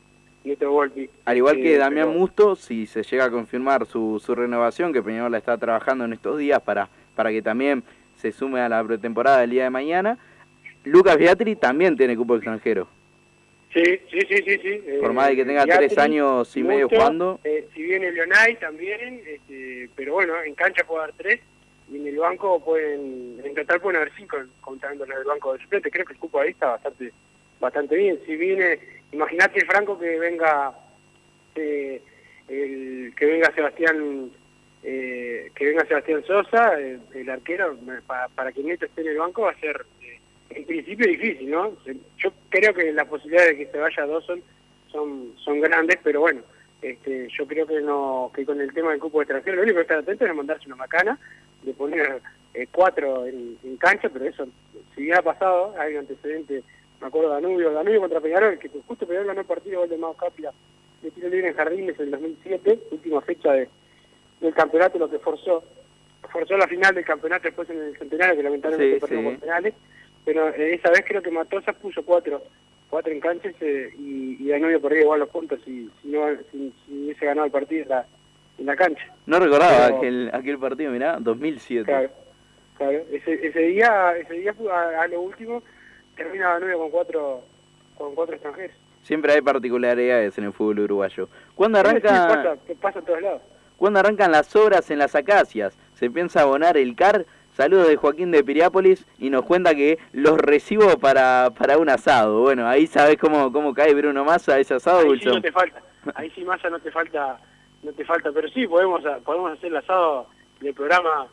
[0.44, 1.11] Neto Volpi.
[1.24, 5.32] Al igual que Damián Musto, si se llega a confirmar su, su renovación, que Peñarol
[5.32, 7.82] la está trabajando en estos días para, para que también
[8.16, 10.18] se sume a la pretemporada del día de mañana.
[10.84, 12.88] Lucas Beatri también tiene cupo extranjero.
[13.72, 14.58] Sí, sí, sí, sí.
[14.62, 14.82] sí.
[15.00, 17.38] Por más de que tenga tres años y medio jugando.
[17.44, 21.40] Eh, si viene Leonay también, este, pero bueno, en cancha puede dar tres
[21.91, 25.62] y en el banco pueden, en total pueden haber cinco contando en el banco de
[25.62, 25.91] suplente.
[25.91, 27.12] Creo que el cupo ahí está bastante
[27.59, 28.18] bastante bien.
[28.24, 28.78] Si viene,
[29.12, 30.72] imagínate Franco que venga
[31.55, 32.01] eh,
[32.47, 34.30] que venga Sebastián
[34.82, 37.76] eh, que venga Sebastián Sosa, el, arquero,
[38.34, 40.18] para, que Neto esté en el banco va a ser eh,
[40.51, 41.76] en principio difícil, ¿no?
[42.16, 44.43] Yo creo que las posibilidades de que se vaya Dawson
[44.91, 46.43] son, son grandes, pero bueno,
[46.83, 49.83] este, yo creo que no que con el tema del cupo extranjero, lo único que
[49.83, 51.18] estar atento es mandarse una macana,
[51.62, 52.22] de poner
[52.55, 54.47] eh, cuatro en, cancha, pero eso,
[54.95, 56.62] si bien ha pasado, hay un antecedente,
[57.01, 59.99] me acuerdo de Danubio, Danubio contra Peñarol, que justo Peñarol ganó el partido gol de
[59.99, 60.53] Mao Capia
[61.03, 63.68] de tiro libre en Jardines en el 2007, última fecha de
[64.41, 65.62] del campeonato, lo que forzó
[66.31, 69.74] forzó la final del campeonato después en el centenario, que lamentablemente sí, por penales,
[70.24, 72.43] pero eh, esa vez creo que Matosa puso cuatro
[72.91, 76.74] cuatro en cancha eh, y, y Danubio perdía igual los puntos si, si, no, si,
[76.91, 78.07] hubiese ganado el partido en la,
[78.59, 79.14] en la cancha.
[79.26, 81.84] No recordaba aquel, aquel partido, mirá, 2007.
[81.84, 82.11] Claro,
[82.76, 82.99] claro.
[83.12, 84.55] Ese, ese día, ese día
[85.01, 85.62] a, lo último
[86.16, 87.43] termina Danubio con cuatro,
[87.97, 88.76] con cuatro extranjeros.
[89.03, 91.28] Siempre hay particularidades en el fútbol uruguayo.
[91.55, 92.28] ¿Cuándo arranca...?
[92.28, 93.43] pasa, pasa en todos lados.
[93.78, 95.74] ¿Cuándo arrancan las obras en las acacias?
[95.95, 97.24] Se piensa abonar el CAR.
[97.61, 102.40] Saludos de Joaquín de Piriápolis y nos cuenta que los recibo para, para un asado.
[102.40, 105.82] Bueno, ahí sabes cómo, cómo cae Bruno Massa ese asado, Ahí sí no te falta.
[106.14, 107.38] Ahí sí Massa no te falta,
[107.82, 111.26] no te falta, pero sí podemos podemos hacer el asado del programa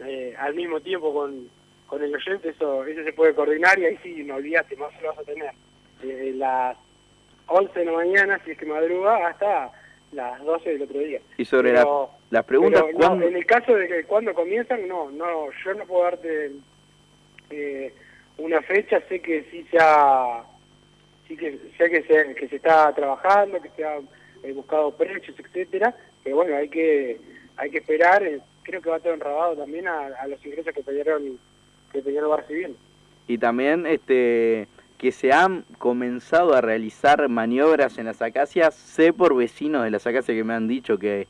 [0.00, 1.48] eh, al mismo tiempo con,
[1.86, 5.08] con el oyente, eso, eso se puede coordinar y ahí sí, no olvídate, más lo
[5.08, 5.52] vas a tener.
[6.02, 6.76] Desde las
[7.46, 9.70] 11 de la mañana, si es que madruga, hasta
[10.12, 11.20] las 12 del otro día.
[11.36, 15.84] Y sobre las preguntas, en el caso de que cuando comienzan, no, no, yo no
[15.84, 16.52] puedo darte
[17.50, 17.92] eh,
[18.38, 20.44] una fecha, sé que sí se ha,
[21.28, 23.98] sí que sé que se, que se está trabajando, que se ha
[24.42, 25.94] eh, buscado precios, etcétera,
[26.24, 27.18] que bueno, hay que
[27.56, 30.82] hay que esperar, eh, creo que va a estar enrabado también a, los ingresos que
[30.82, 31.38] Peñarol
[31.92, 32.78] que Peñarol va recibiendo.
[33.26, 34.66] Y también este
[35.00, 38.74] que se han comenzado a realizar maniobras en las acacias.
[38.74, 41.26] Sé por vecinos de las acacias que me han dicho que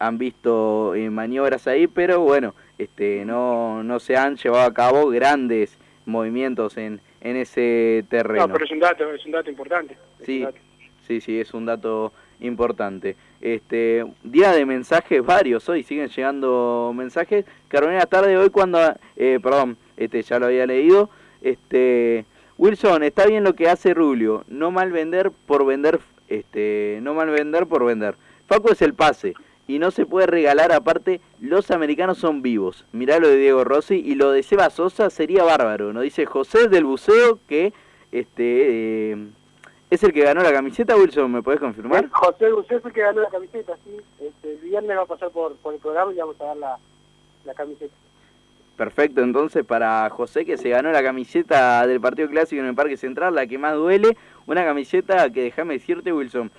[0.00, 5.08] han visto eh, maniobras ahí, pero bueno, este, no, no se han llevado a cabo
[5.10, 8.48] grandes movimientos en, en ese terreno.
[8.48, 9.96] No, pero es un dato, es un dato importante.
[10.26, 10.44] Sí,
[11.06, 13.14] sí, sí, es un dato importante.
[13.40, 17.44] Este, día de mensajes varios, hoy siguen llegando mensajes.
[17.68, 18.80] Carolina, tarde hoy cuando,
[19.14, 21.08] eh, perdón, este ya lo había leído,
[21.40, 22.24] este
[22.58, 27.30] Wilson, está bien lo que hace Rubio, no mal vender por vender, este, no mal
[27.30, 28.16] vender por vender.
[28.46, 29.34] Paco es el pase
[29.66, 32.84] y no se puede regalar, aparte los americanos son vivos.
[32.92, 36.68] Mirá lo de Diego Rossi y lo de Seba Sosa sería bárbaro, nos dice José
[36.68, 37.72] del Buceo que
[38.10, 39.26] este eh,
[39.90, 42.08] es el que ganó la camiseta, Wilson, ¿me podés confirmar?
[42.10, 43.96] José del Buceo es el que ganó la camiseta, sí.
[44.20, 46.78] Este, el viernes va a pasar por, por el programa y vamos a dar la,
[47.44, 47.94] la camiseta.
[48.76, 52.96] Perfecto, entonces para José que se ganó la camiseta del partido clásico en el Parque
[52.96, 54.16] Central, la que más duele,
[54.46, 56.50] una camiseta que déjame decirte Wilson,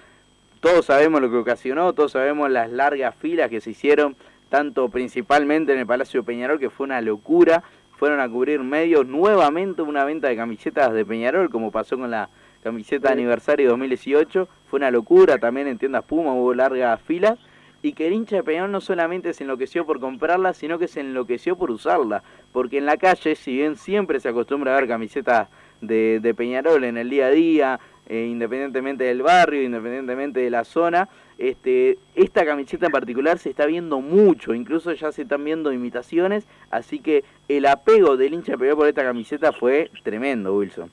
[0.60, 4.16] todos sabemos lo que ocasionó, todos sabemos las largas filas que se hicieron,
[4.50, 7.64] tanto principalmente en el Palacio Peñarol, que fue una locura,
[7.98, 12.30] fueron a cubrir medios nuevamente una venta de camisetas de Peñarol, como pasó con la
[12.64, 14.48] camiseta de aniversario 2018.
[14.70, 17.40] Fue una locura también en tiendas Puma, hubo largas filas.
[17.84, 21.02] Y que el hincha de Peñarol no solamente se enloqueció por comprarla, sino que se
[21.02, 22.24] enloqueció por usarla.
[22.52, 25.50] Porque en la calle, si bien siempre se acostumbra a ver camisetas
[25.82, 30.64] de, de Peñarol en el día a día, eh, independientemente del barrio, independientemente de la
[30.64, 35.72] zona, este, esta camiseta en particular se está viendo mucho, incluso ya se están viendo
[35.72, 40.90] imitaciones, así que el apego del hincha de Peñarol por esta camiseta fue tremendo, Wilson.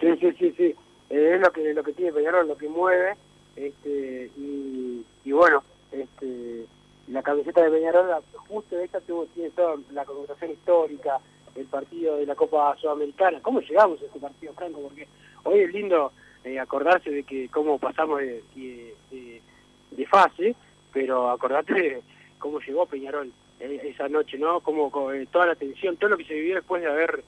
[0.00, 0.74] Sí, sí, sí, sí.
[1.10, 3.14] Eh, es lo que lo que tiene Peñarol, lo que mueve,
[3.54, 5.62] este, y, y bueno,
[5.92, 6.66] este,
[7.08, 11.18] la camiseta de Peñarol, justo esta tuvo, tiene toda la connotación histórica,
[11.54, 13.40] el partido de la Copa Sudamericana.
[13.40, 14.80] ¿Cómo llegamos a este partido, Franco?
[14.80, 15.06] Porque
[15.44, 16.12] hoy es lindo
[16.44, 19.42] eh, acordarse de que cómo pasamos de, de,
[19.90, 20.54] de, fase,
[20.92, 22.02] pero acordate de
[22.38, 24.60] cómo llegó Peñarol eh, esa noche, ¿no?
[24.60, 27.24] Como, eh, toda la tensión, todo lo que se vivió después de haber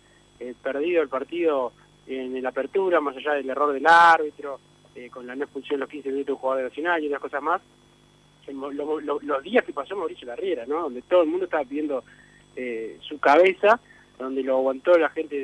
[0.63, 1.73] perdido el partido
[2.07, 4.61] en la apertura, más allá del error del árbitro,
[5.13, 7.43] con la no expulsión de los 15 minutos de un jugador nacional y otras cosas
[7.43, 7.63] más,
[8.53, 10.83] lo, lo, los días que pasó Mauricio Larriera, ¿no?
[10.83, 12.05] Donde todo el mundo estaba pidiendo
[12.57, 13.81] eh, su cabeza,
[14.19, 15.37] donde lo aguantó la gente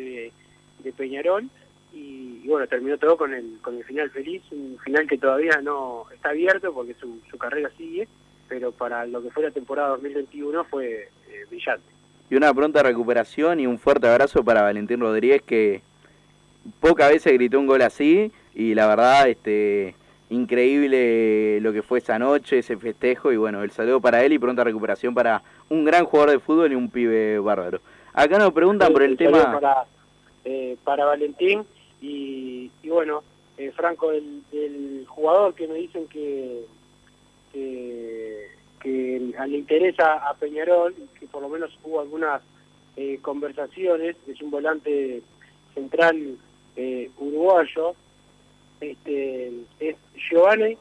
[0.82, 1.48] de, Peñarol
[1.94, 6.04] y, bueno, terminó todo con el, con el final feliz, un final que todavía no
[6.12, 8.06] está abierto porque su, su carrera sigue,
[8.48, 11.86] pero para lo que fue la temporada 2021 fue eh, brillante.
[12.28, 15.80] Y una pronta recuperación y un fuerte abrazo para Valentín Rodríguez que
[16.80, 19.94] pocas veces gritó un gol así y la verdad este
[20.34, 24.38] increíble lo que fue esa noche, ese festejo y bueno, el saludo para él y
[24.38, 27.80] pronta recuperación para un gran jugador de fútbol y un pibe bárbaro.
[28.12, 29.52] Acá nos preguntan por el, tema...
[29.52, 29.84] Para,
[30.44, 31.64] eh, para Valentín
[32.00, 33.22] y, y bueno,
[33.56, 36.64] eh, Franco, el, el, jugador que me dicen que,
[37.52, 38.48] que,
[38.80, 42.42] que le interesa a Peñarol, que por lo menos hubo algunas
[42.96, 45.22] eh, conversaciones, es un volante
[45.74, 46.36] central
[46.76, 47.94] eh, uruguayo,
[48.80, 49.53] este, es
[50.28, 50.76] Giovanni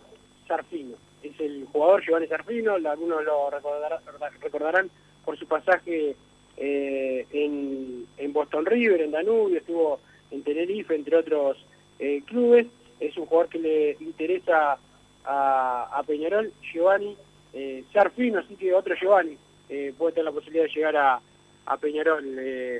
[0.47, 0.95] Sarfino.
[1.21, 4.89] Es el jugador Giovanni Sarfino, algunos lo recordarán,
[5.23, 6.15] por su pasaje
[6.57, 9.99] eh, en, Boston River, en Danubio, estuvo
[10.31, 11.57] en Tenerife, entre otros
[11.99, 12.67] eh, clubes.
[12.99, 14.77] Es un jugador que le interesa
[15.25, 17.15] a, Peñarol, Giovanni
[17.53, 19.37] eh, Sarfino, así que otro Giovanni
[19.69, 21.19] eh, puede tener la posibilidad de llegar a,
[21.79, 22.25] Peñarol,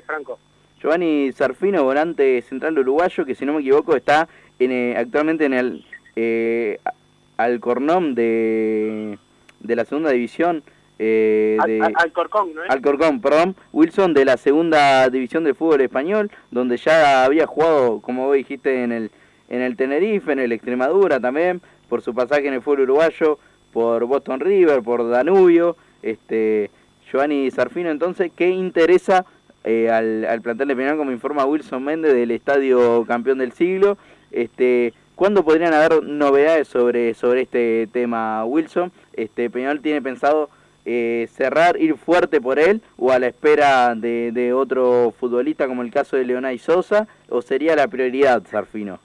[0.04, 0.38] Franco.
[0.80, 5.84] Giovanni Sarfino, volante central uruguayo, que si no me equivoco está en, actualmente en el
[6.16, 6.78] eh,
[7.36, 9.18] Alcornón de,
[9.60, 10.62] de la segunda división.
[10.98, 12.70] Eh, de, al, Alcorcón, ¿no es?
[12.70, 13.56] Alcorcón, perdón.
[13.72, 18.84] Wilson de la segunda división del fútbol español, donde ya había jugado, como vos dijiste,
[18.84, 19.10] en el,
[19.48, 23.38] en el Tenerife, en el Extremadura también, por su pasaje en el fútbol uruguayo,
[23.72, 25.76] por Boston River, por Danubio.
[26.02, 26.70] Este,
[27.10, 29.24] Giovanni Sarfino, entonces, ¿qué interesa
[29.64, 33.96] eh, al, al, plantel de Peñarol, como informa Wilson Méndez del Estadio Campeón del Siglo.
[34.30, 38.90] Este, ¿Cuándo podrían haber novedades sobre, sobre este tema, Wilson?
[39.12, 40.50] Este, Peñarol tiene pensado
[40.84, 45.92] eh, cerrar, ir fuerte por él, o a la espera de, otro futbolista como el
[45.92, 48.98] caso de Leonay Sosa, o sería la prioridad, Sarfino?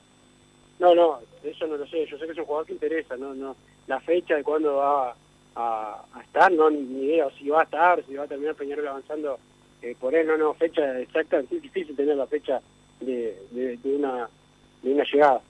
[0.79, 2.05] No, no, eso no lo sé.
[2.07, 3.55] Yo sé que es un jugador que interesa, no, no.
[3.87, 5.15] La fecha de cuándo va
[5.55, 8.87] a, estar, no, ni, idea, o si va a estar, si va a terminar Peñarol
[8.87, 9.37] avanzando
[9.81, 12.61] eh, por él no, no, fecha exacta, es difícil tener la fecha
[12.99, 14.29] de, de, una,
[14.81, 15.41] de una llegada.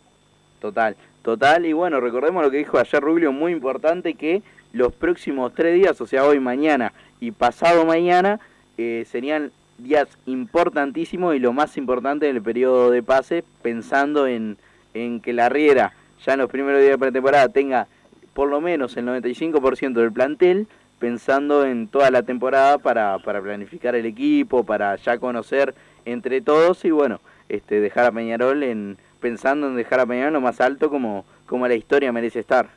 [0.60, 4.41] Total, total, y bueno, recordemos lo que dijo ayer Rubio, muy importante que
[4.74, 8.39] los próximos tres días, o sea, hoy, mañana y pasado mañana,
[8.78, 14.57] eh, serían días importantísimos y lo más importante en el periodo de pase, pensando en,
[14.93, 15.93] en que la Riera
[16.26, 17.88] ya en los primeros días de pretemporada tenga
[18.34, 20.68] por lo menos el 95% del plantel,
[20.99, 25.74] pensando en toda la temporada para, para planificar el equipo, para ya conocer
[26.05, 30.41] entre todos y bueno, este dejar a Peñarol en pensando en dejar a Peñarol lo
[30.41, 32.70] más alto como, como la historia merece estar.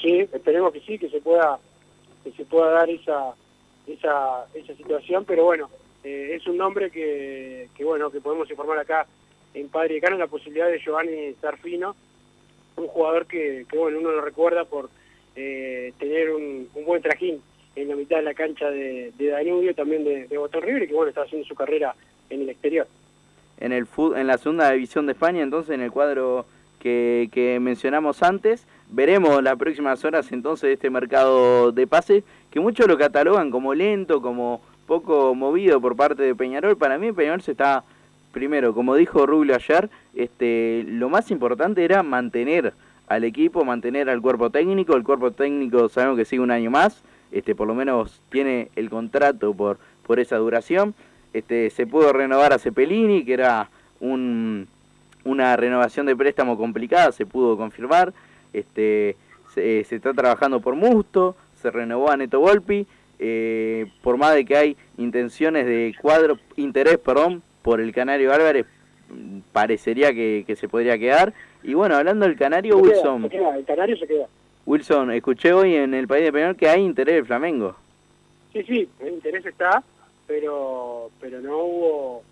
[0.00, 1.58] Sí, esperemos que sí, que se pueda
[2.24, 3.34] que se pueda dar esa
[3.86, 5.70] esa, esa situación, pero bueno,
[6.02, 9.06] eh, es un nombre que, que bueno que podemos informar acá
[9.54, 11.94] en Padre de Cano la posibilidad de Giovanni Sarfino,
[12.76, 14.90] un jugador que, bueno uno lo recuerda por
[15.36, 17.40] eh, tener un, buen trajín
[17.74, 20.94] en la mitad de la cancha de, de Danubio, también de, de River, y que
[20.94, 21.94] bueno, está haciendo su carrera
[22.30, 22.88] en el exterior.
[23.58, 23.86] En, el
[24.16, 26.46] en la segunda división de España, entonces, en el cuadro
[26.78, 32.86] que, que mencionamos antes, veremos las próximas horas entonces este mercado de pases, que muchos
[32.86, 36.76] lo catalogan como lento, como poco movido por parte de Peñarol.
[36.76, 37.84] Para mí Peñarol se está,
[38.32, 42.72] primero, como dijo Rubio ayer, este, lo más importante era mantener
[43.08, 44.96] al equipo, mantener al cuerpo técnico.
[44.96, 47.02] El cuerpo técnico sabemos que sigue un año más,
[47.32, 50.94] este, por lo menos tiene el contrato por, por esa duración.
[51.38, 53.68] Este, se pudo renovar a Cepelini, que era
[54.00, 54.66] un,
[55.24, 58.12] una renovación de préstamo complicada, se pudo confirmar.
[58.52, 59.16] Este,
[59.52, 62.86] se, se está trabajando por Musto, se renovó a Neto Volpi,
[63.18, 68.66] eh, por más de que hay intenciones de cuadro, interés, perdón, por el Canario Álvarez,
[69.52, 71.32] parecería que, que se podría quedar.
[71.62, 74.26] Y bueno, hablando del Canario, Se queda, Wilson, se queda, el Canario se queda.
[74.64, 77.76] Wilson, escuché hoy en el País de Peñarol que hay interés del Flamengo.
[78.52, 79.82] Sí, sí, el interés está,
[80.26, 82.22] pero pero no hubo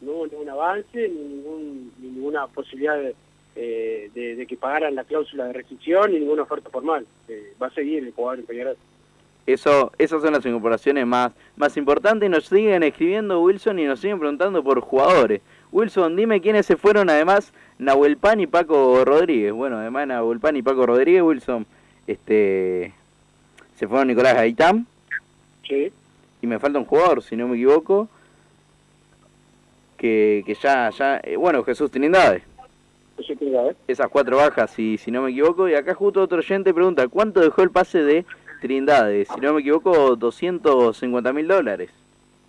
[0.00, 3.14] no hubo ningún avance ni ningún ni ninguna posibilidad de,
[3.56, 7.06] eh, de, de que pagaran la cláusula de rescisión ni ninguna oferta formal.
[7.28, 8.76] Eh, va a seguir el jugador en Peñarol.
[9.46, 12.30] Eso, esas son las incorporaciones más, más importantes.
[12.30, 15.42] Nos siguen escribiendo Wilson y nos siguen preguntando por jugadores.
[15.70, 19.52] Wilson, dime quiénes se fueron además Nahuel Pan y Paco Rodríguez.
[19.52, 21.66] Bueno, además Nahuel Pan y Paco Rodríguez, Wilson,
[22.06, 22.94] este
[23.74, 24.86] se fueron Nicolás Gaitán.
[25.68, 25.92] Sí.
[26.44, 28.06] Y me falta un jugador, si no me equivoco,
[29.96, 32.42] que, que ya, ya, eh, bueno, Jesús Trindade.
[33.88, 35.70] Esas cuatro bajas, si, si no me equivoco.
[35.70, 38.26] Y acá justo otro oyente pregunta, ¿cuánto dejó el pase de
[38.60, 39.24] Trindade?
[39.24, 41.88] Si no me equivoco, 250 mil dólares.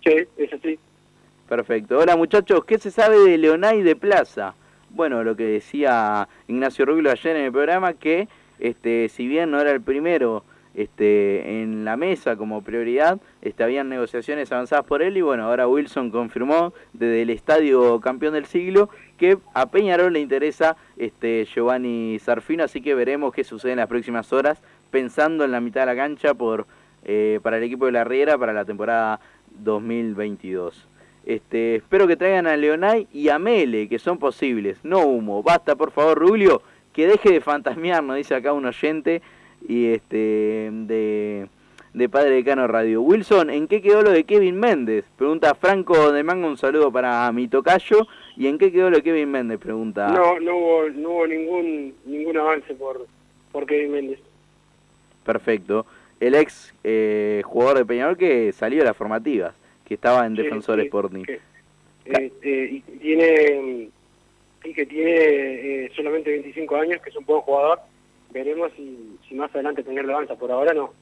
[0.04, 0.78] Sí, es así.
[1.48, 1.98] Perfecto.
[1.98, 4.52] Hola muchachos, ¿qué se sabe de Leonay de Plaza?
[4.90, 8.28] Bueno, lo que decía Ignacio Rubio ayer en el programa, que
[8.58, 10.44] este, si bien no era el primero
[10.76, 15.66] este, en la mesa como prioridad, este, habían negociaciones avanzadas por él y bueno, ahora
[15.66, 22.18] Wilson confirmó desde el estadio campeón del siglo que a Peñarol le interesa este, Giovanni
[22.18, 24.60] Sarfino, así que veremos qué sucede en las próximas horas,
[24.90, 26.66] pensando en la mitad de la cancha por,
[27.04, 29.18] eh, para el equipo de la Riera para la temporada
[29.58, 30.86] 2022.
[31.24, 35.42] Este, espero que traigan a Leonay y a Mele, que son posibles, no humo.
[35.42, 36.60] Basta, por favor, Rubio,
[36.92, 39.22] que deje de fantasmear, nos dice acá un oyente
[39.68, 41.46] y este de,
[41.94, 43.02] de Padre Decano Radio.
[43.02, 45.04] Wilson, ¿en qué quedó lo de Kevin Méndez?
[45.16, 48.06] Pregunta Franco de Manga, un saludo para mi tocayo.
[48.36, 49.58] ¿Y en qué quedó lo de Kevin Méndez?
[49.58, 50.08] Pregunta.
[50.08, 53.06] No, no hubo, no hubo ningún ningún avance por
[53.52, 54.18] por Kevin Méndez.
[55.24, 55.86] Perfecto.
[56.20, 59.54] El ex eh, jugador de Peñarol que salió de las formativas,
[59.84, 61.22] que estaba en Sí, Defensor sí, Sporting.
[61.24, 61.40] que-
[62.04, 63.88] Este, y tiene
[64.64, 65.14] y que tiene
[65.84, 67.80] eh, solamente 25 años, que es un buen jugador.
[68.30, 70.36] Veremos si, si más adelante Peñarol avanza.
[70.36, 70.92] Por ahora no.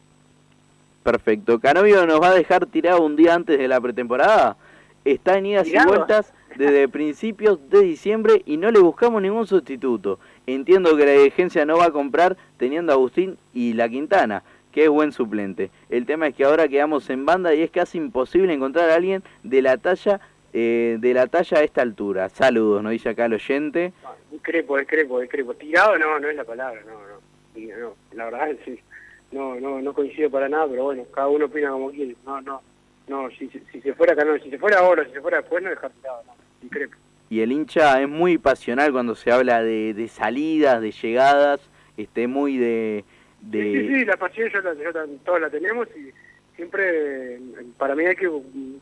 [1.02, 1.60] Perfecto.
[1.60, 4.56] Canovio nos va a dejar tirado un día antes de la pretemporada.
[5.04, 10.18] Está en idas y vueltas desde principios de diciembre y no le buscamos ningún sustituto.
[10.46, 14.84] Entiendo que la dirigencia no va a comprar teniendo a Agustín y la Quintana, que
[14.84, 15.70] es buen suplente.
[15.90, 19.22] El tema es que ahora quedamos en banda y es casi imposible encontrar a alguien
[19.42, 20.20] de la talla
[20.56, 22.28] eh, de la talla a esta altura.
[22.28, 23.92] Saludos, nos dice acá el oyente.
[24.30, 25.52] Discrepo, discrepo, discrepo.
[25.54, 27.13] Tirado no, no es la palabra, no, no.
[27.54, 28.80] Y no, la verdad sí,
[29.32, 32.16] no, no, no coincido para nada, pero bueno, cada uno opina como quiere.
[32.24, 32.62] No, no,
[33.08, 35.62] no, si, si, si se fuera no, si se fuera ahora, si se fuera después,
[35.62, 36.34] no dejar tirado, no.
[37.30, 41.60] Y el hincha es muy pasional cuando se habla de, de salidas, de llegadas,
[41.96, 43.04] este muy de...
[43.40, 43.62] de...
[43.62, 44.92] Sí, sí, sí, la pasión yo, la, yo
[45.24, 46.12] todos la tenemos y
[46.54, 47.40] siempre, eh,
[47.76, 48.30] para mí hay que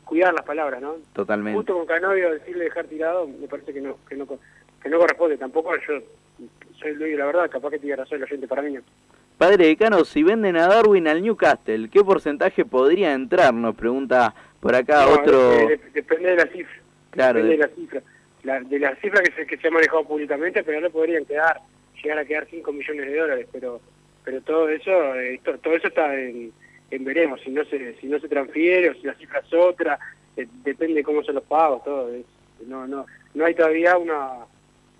[0.04, 0.96] cuidar las palabras, ¿no?
[1.12, 1.56] Totalmente.
[1.56, 5.38] Justo con Canovio decirle dejar tirado, me parece que no, que no, que no corresponde.
[5.38, 5.94] Tampoco yo
[6.82, 8.76] soy Luis, la verdad, capaz que tiene razón el oyente para mí.
[9.38, 13.52] Padre Decano, si venden a Darwin al Newcastle, ¿qué porcentaje podría entrar?
[13.54, 15.52] Nos pregunta por acá No, otro...
[15.52, 16.76] eh, dep- depende de la cifra.
[17.10, 18.02] Claro, depende de- de la cifra.
[18.44, 21.60] La, de la cifra que se, que se ha manejado públicamente, pero no podrían quedar,
[22.02, 23.80] llegar a quedar 5 millones de dólares, pero
[24.24, 26.52] pero todo eso eh, to- todo eso está en,
[26.92, 29.98] en veremos, si no se si no se transfiere o si la cifra es otra,
[30.36, 32.12] eh, depende de cómo son los pagos, todo.
[32.14, 32.26] es-
[32.66, 34.30] no no no hay todavía una,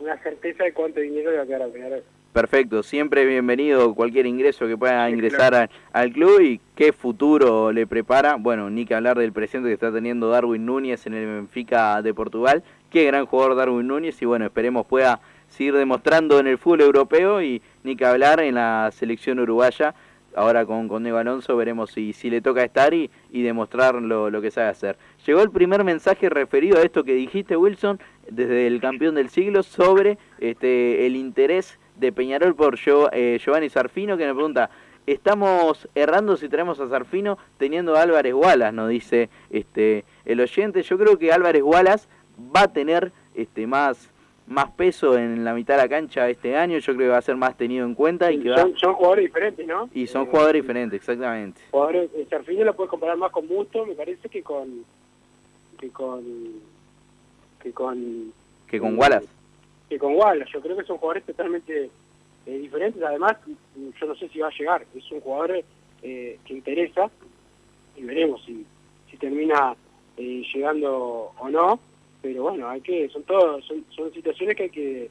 [0.02, 2.02] una certeza de cuánto dinero le va a quedar a Peñarol.
[2.32, 7.86] Perfecto, siempre bienvenido cualquier ingreso que pueda ingresar al, al club y qué futuro le
[7.86, 8.36] prepara.
[8.36, 12.14] Bueno, ni que hablar del presente que está teniendo Darwin Núñez en el Benfica de
[12.14, 12.62] Portugal.
[12.90, 17.42] Qué gran jugador Darwin Núñez y bueno, esperemos pueda seguir demostrando en el fútbol europeo
[17.42, 19.94] y ni que hablar en la selección uruguaya.
[20.34, 24.30] Ahora con, con Diego Alonso veremos si, si le toca estar y, y demostrar lo,
[24.30, 24.96] lo que sabe hacer.
[25.26, 29.62] Llegó el primer mensaje referido a esto que dijiste, Wilson, desde el campeón del siglo,
[29.62, 34.70] sobre este, el interés de Peñarol por Gio- eh, Giovanni Sarfino, que me pregunta,
[35.06, 38.72] ¿estamos errando si traemos a Sarfino teniendo a Álvarez Wallace?
[38.72, 40.82] Nos dice este, el oyente.
[40.82, 42.08] Yo creo que Álvarez Wallace
[42.56, 44.10] va a tener este, más,
[44.52, 47.22] más peso en la mitad de la cancha este año, yo creo que va a
[47.22, 48.58] ser más tenido en cuenta y que va...
[48.58, 49.88] Son, son jugadores diferentes, ¿no?
[49.92, 51.60] Y son jugadores diferentes, exactamente.
[51.70, 54.84] jugadores el Sarfino lo puedes comparar más con Musto me parece que con
[55.78, 56.22] que con
[57.60, 58.32] que con
[58.68, 59.28] Que con Wallace.
[59.88, 61.90] que con Wallace yo creo que son jugadores totalmente
[62.46, 63.36] eh, diferentes además
[64.00, 65.62] yo no sé si va a llegar es un jugador
[66.02, 67.10] eh, que interesa
[67.96, 68.64] y veremos si
[69.10, 69.74] si termina
[70.16, 71.78] eh, llegando o no,
[72.22, 75.10] pero bueno, hay que, son todos, son, situaciones que hay que,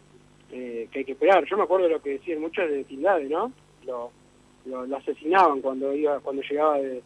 [0.51, 1.45] eh, que hay que esperar.
[1.45, 3.51] Yo me acuerdo de lo que decían muchos de Tildade, ¿no?
[3.85, 4.11] Lo,
[4.65, 7.01] lo, asesinaban cuando iba, cuando llegaba de,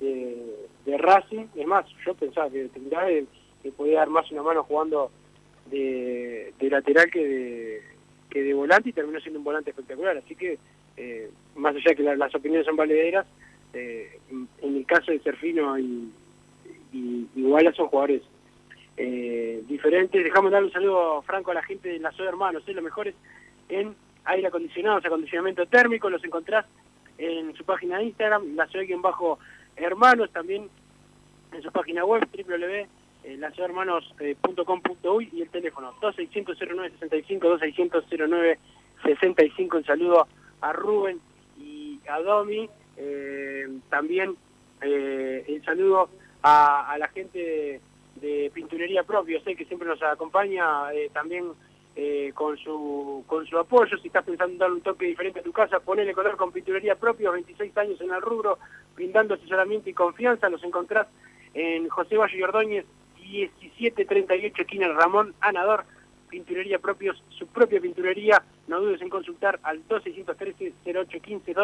[0.00, 0.56] de,
[0.86, 3.26] de Racing, es más, yo pensaba que Tildade
[3.62, 5.10] que podía dar más una mano jugando
[5.70, 7.82] de, de lateral que de,
[8.30, 10.58] que de volante y terminó siendo un volante espectacular, así que
[10.96, 13.26] eh, más allá de que la- las opiniones son valederas,
[13.74, 16.10] eh, en el caso de Serfino y,
[16.92, 17.42] y, y
[17.74, 18.22] son jugadores
[18.96, 20.24] eh, diferentes.
[20.24, 22.72] Dejamos dar un saludo franco a la gente de la Soda Hermanos, ¿eh?
[22.72, 23.14] los mejores
[23.68, 23.94] en
[24.24, 26.66] aire acondicionado, acondicionamiento térmico, los encontrás
[27.18, 28.68] en su página de Instagram, la
[29.00, 29.38] bajo
[29.76, 30.70] hermanos, también
[31.52, 38.58] en su página web, www.lasohermanos.com.uy y el teléfono 2600-0965,
[39.04, 39.76] 2600-0965.
[39.76, 40.26] Un saludo
[40.60, 41.20] a Rubén
[41.58, 42.68] y a Domi.
[42.96, 44.34] Eh, también
[44.80, 46.08] eh, el saludo
[46.42, 47.80] a, a la gente de,
[48.20, 51.52] de Pinturería Propio, sé que siempre nos acompaña eh, también
[51.94, 53.96] eh, con su con su apoyo.
[53.98, 56.96] Si estás pensando en darle un toque diferente a tu casa, ponele color con Pinturería
[56.96, 58.58] Propio, 26 años en el rubro,
[58.94, 60.48] brindando asesoramiento y confianza.
[60.48, 61.06] Los encontrás
[61.54, 62.84] en José Valle y Ordóñez,
[63.20, 65.84] 1738, esquina Ramón Anador.
[66.28, 68.42] Pinturería Propios, su propia pinturería.
[68.66, 71.54] No dudes en consultar al 2613-0815,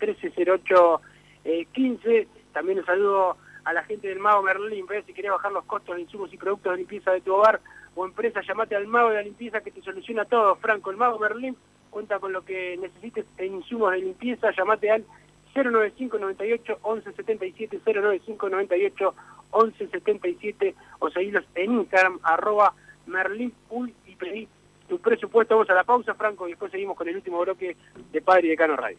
[0.00, 2.26] 2613-0815.
[2.52, 4.86] También un saludo a la gente del Mago Merlín.
[4.86, 5.04] ¿ves?
[5.06, 7.60] Si querés bajar los costos de insumos y productos de limpieza de tu hogar
[7.94, 10.56] o empresa, llamate al Mago de la Limpieza que te soluciona todo.
[10.56, 11.56] Franco, el Mago Merlín
[11.90, 14.50] cuenta con lo que necesites en insumos de limpieza.
[14.56, 15.04] Llamate al
[15.54, 19.14] 095 98 11 77 095 98
[19.50, 22.74] 11 77 o seguilos en Instagram arroba
[23.06, 24.48] Merlin Uy, y pedí
[24.88, 25.54] tu presupuesto.
[25.54, 27.76] Vamos a la pausa, Franco, y después seguimos con el último bloque
[28.12, 28.98] de Padre y Decano Radio.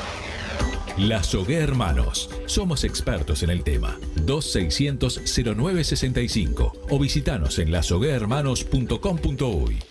[1.01, 2.29] La Sogué Hermanos.
[2.45, 3.97] Somos expertos en el tema.
[4.17, 9.90] 2600-0965 o visitanos en lasoguehermanos.com.uy.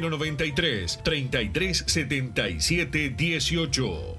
[0.00, 4.18] 093 33 77 18.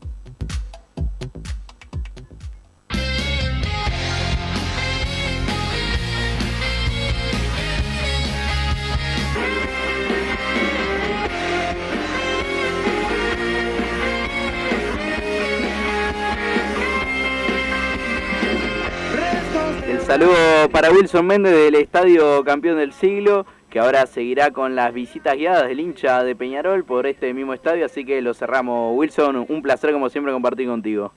[20.81, 25.67] Para Wilson Méndez del Estadio Campeón del Siglo, que ahora seguirá con las visitas guiadas
[25.67, 28.97] del hincha de Peñarol por este mismo estadio, así que lo cerramos.
[28.97, 31.13] Wilson, un placer como siempre compartir contigo.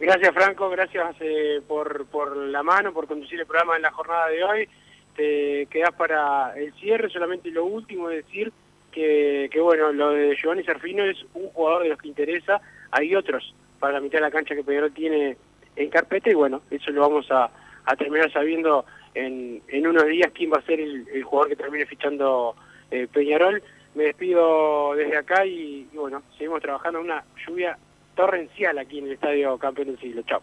[0.00, 4.28] Gracias Franco, gracias eh, por, por la mano, por conducir el programa en la jornada
[4.28, 4.68] de hoy.
[5.14, 8.50] Te quedás para el cierre, solamente lo último es decir
[8.92, 13.14] que, que bueno, lo de Giovanni Serfino es un jugador de los que interesa, hay
[13.14, 15.36] otros para la mitad de la cancha que Peñarol tiene
[15.76, 17.50] en carpeta y bueno, eso lo vamos a,
[17.86, 18.84] a terminar sabiendo
[19.14, 22.54] en, en, unos días quién va a ser el, jugador que termine fichando
[22.90, 23.62] eh, Peñarol.
[23.94, 27.78] Me despido desde acá y, y, bueno, seguimos trabajando en una lluvia
[28.14, 30.22] torrencial aquí en el Estadio Campeón del Siglo.
[30.22, 30.42] Chao.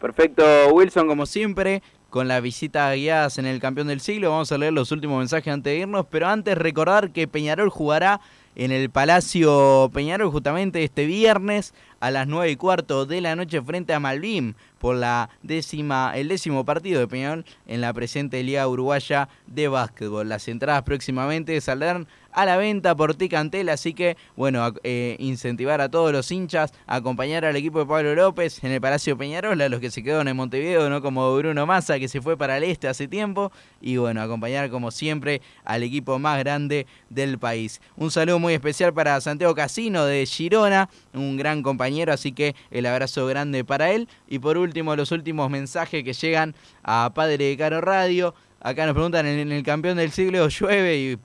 [0.00, 4.30] Perfecto, Wilson, como siempre, con las visitas guiadas en el Campeón del Siglo.
[4.30, 8.20] Vamos a leer los últimos mensajes antes de irnos, pero antes recordar que Peñarol jugará
[8.56, 13.62] en el Palacio Peñarol justamente este viernes a las 9 y cuarto de la noche
[13.62, 18.66] frente a Malvin por la décima, el décimo partido de Peñarol en la presente Liga
[18.66, 20.28] Uruguaya de Básquetbol.
[20.28, 25.88] Las entradas próximamente saldrán a la venta por Ticantel, así que bueno, eh, incentivar a
[25.88, 29.68] todos los hinchas a acompañar al equipo de Pablo López en el Palacio Peñarol, a
[29.68, 32.64] los que se quedaron en Montevideo, no como Bruno Massa que se fue para el
[32.64, 37.80] este hace tiempo, y bueno, acompañar como siempre al equipo más grande del país.
[37.96, 42.86] Un saludo muy especial para Santiago Casino de Girona, un gran compañero, así que el
[42.86, 44.08] abrazo grande para él.
[44.28, 48.34] Y por último, los últimos mensajes que llegan a Padre de Caro Radio.
[48.60, 50.96] Acá nos preguntan, ¿en el campeón del siglo llueve?
[50.98, 51.18] Y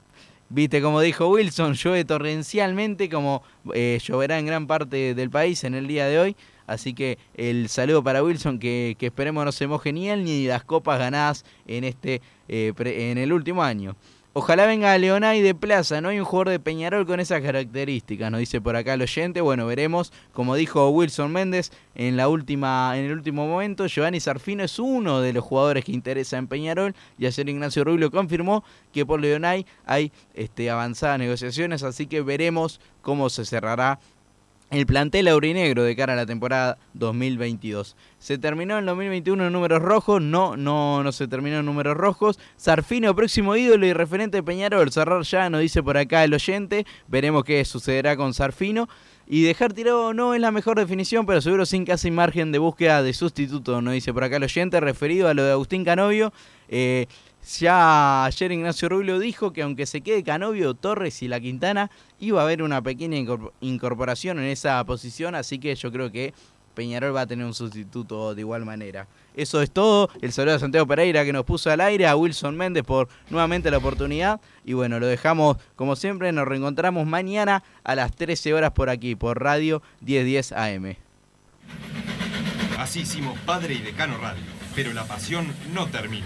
[0.48, 3.41] Viste, como dijo Wilson, llueve torrencialmente, como
[3.74, 6.36] eh, lloverá en gran parte del país en el día de hoy.
[6.68, 10.46] Así que el saludo para Wilson, que, que esperemos no se moje ni él ni
[10.46, 13.96] las copas ganadas en, este, eh, pre- en el último año.
[14.38, 18.42] Ojalá venga Leonay de Plaza, no hay un jugador de Peñarol con esas características, nos
[18.42, 19.40] dice por acá el oyente.
[19.40, 24.62] Bueno, veremos, como dijo Wilson Méndez en la última, en el último momento, Giovanni Sarfino
[24.62, 26.94] es uno de los jugadores que interesa en Peñarol.
[27.18, 32.82] Y ayer Ignacio Rubio confirmó que por Leonay hay este, avanzadas negociaciones, así que veremos
[33.02, 34.02] cómo se cerrará
[34.72, 37.95] el plantel aurinegro de cara a la temporada 2022.
[38.20, 42.39] Se terminó en 2021 en números rojos, no, no, no se terminó en números rojos.
[42.57, 46.86] Sarfino, próximo ídolo y referente de Peñarol, cerrar ya, nos dice por acá el oyente.
[47.07, 48.89] Veremos qué sucederá con Sarfino.
[49.28, 53.01] Y dejar tirado no es la mejor definición, pero seguro sin casi margen de búsqueda
[53.01, 56.32] de sustituto, nos dice por acá el oyente, referido a lo de Agustín Canovio.
[56.70, 57.07] Eh,
[57.60, 62.41] ya ayer Ignacio Rubio dijo que aunque se quede Canovio, Torres y La Quintana, iba
[62.41, 66.34] a haber una pequeña incorpor- incorporación en esa posición, así que yo creo que
[66.74, 69.08] Peñarol va a tener un sustituto de igual manera.
[69.34, 70.10] Eso es todo.
[70.22, 73.72] El saludo a Santiago Pereira que nos puso al aire, a Wilson Méndez por nuevamente
[73.72, 74.41] la oportunidad.
[74.66, 76.32] Y bueno, lo dejamos como siempre.
[76.34, 80.96] Nos reencontramos mañana a las 13 horas por aquí, por Radio 1010 AM.
[82.78, 84.43] Así hicimos Padre y Decano Radio,
[84.76, 86.26] pero la pasión no termina.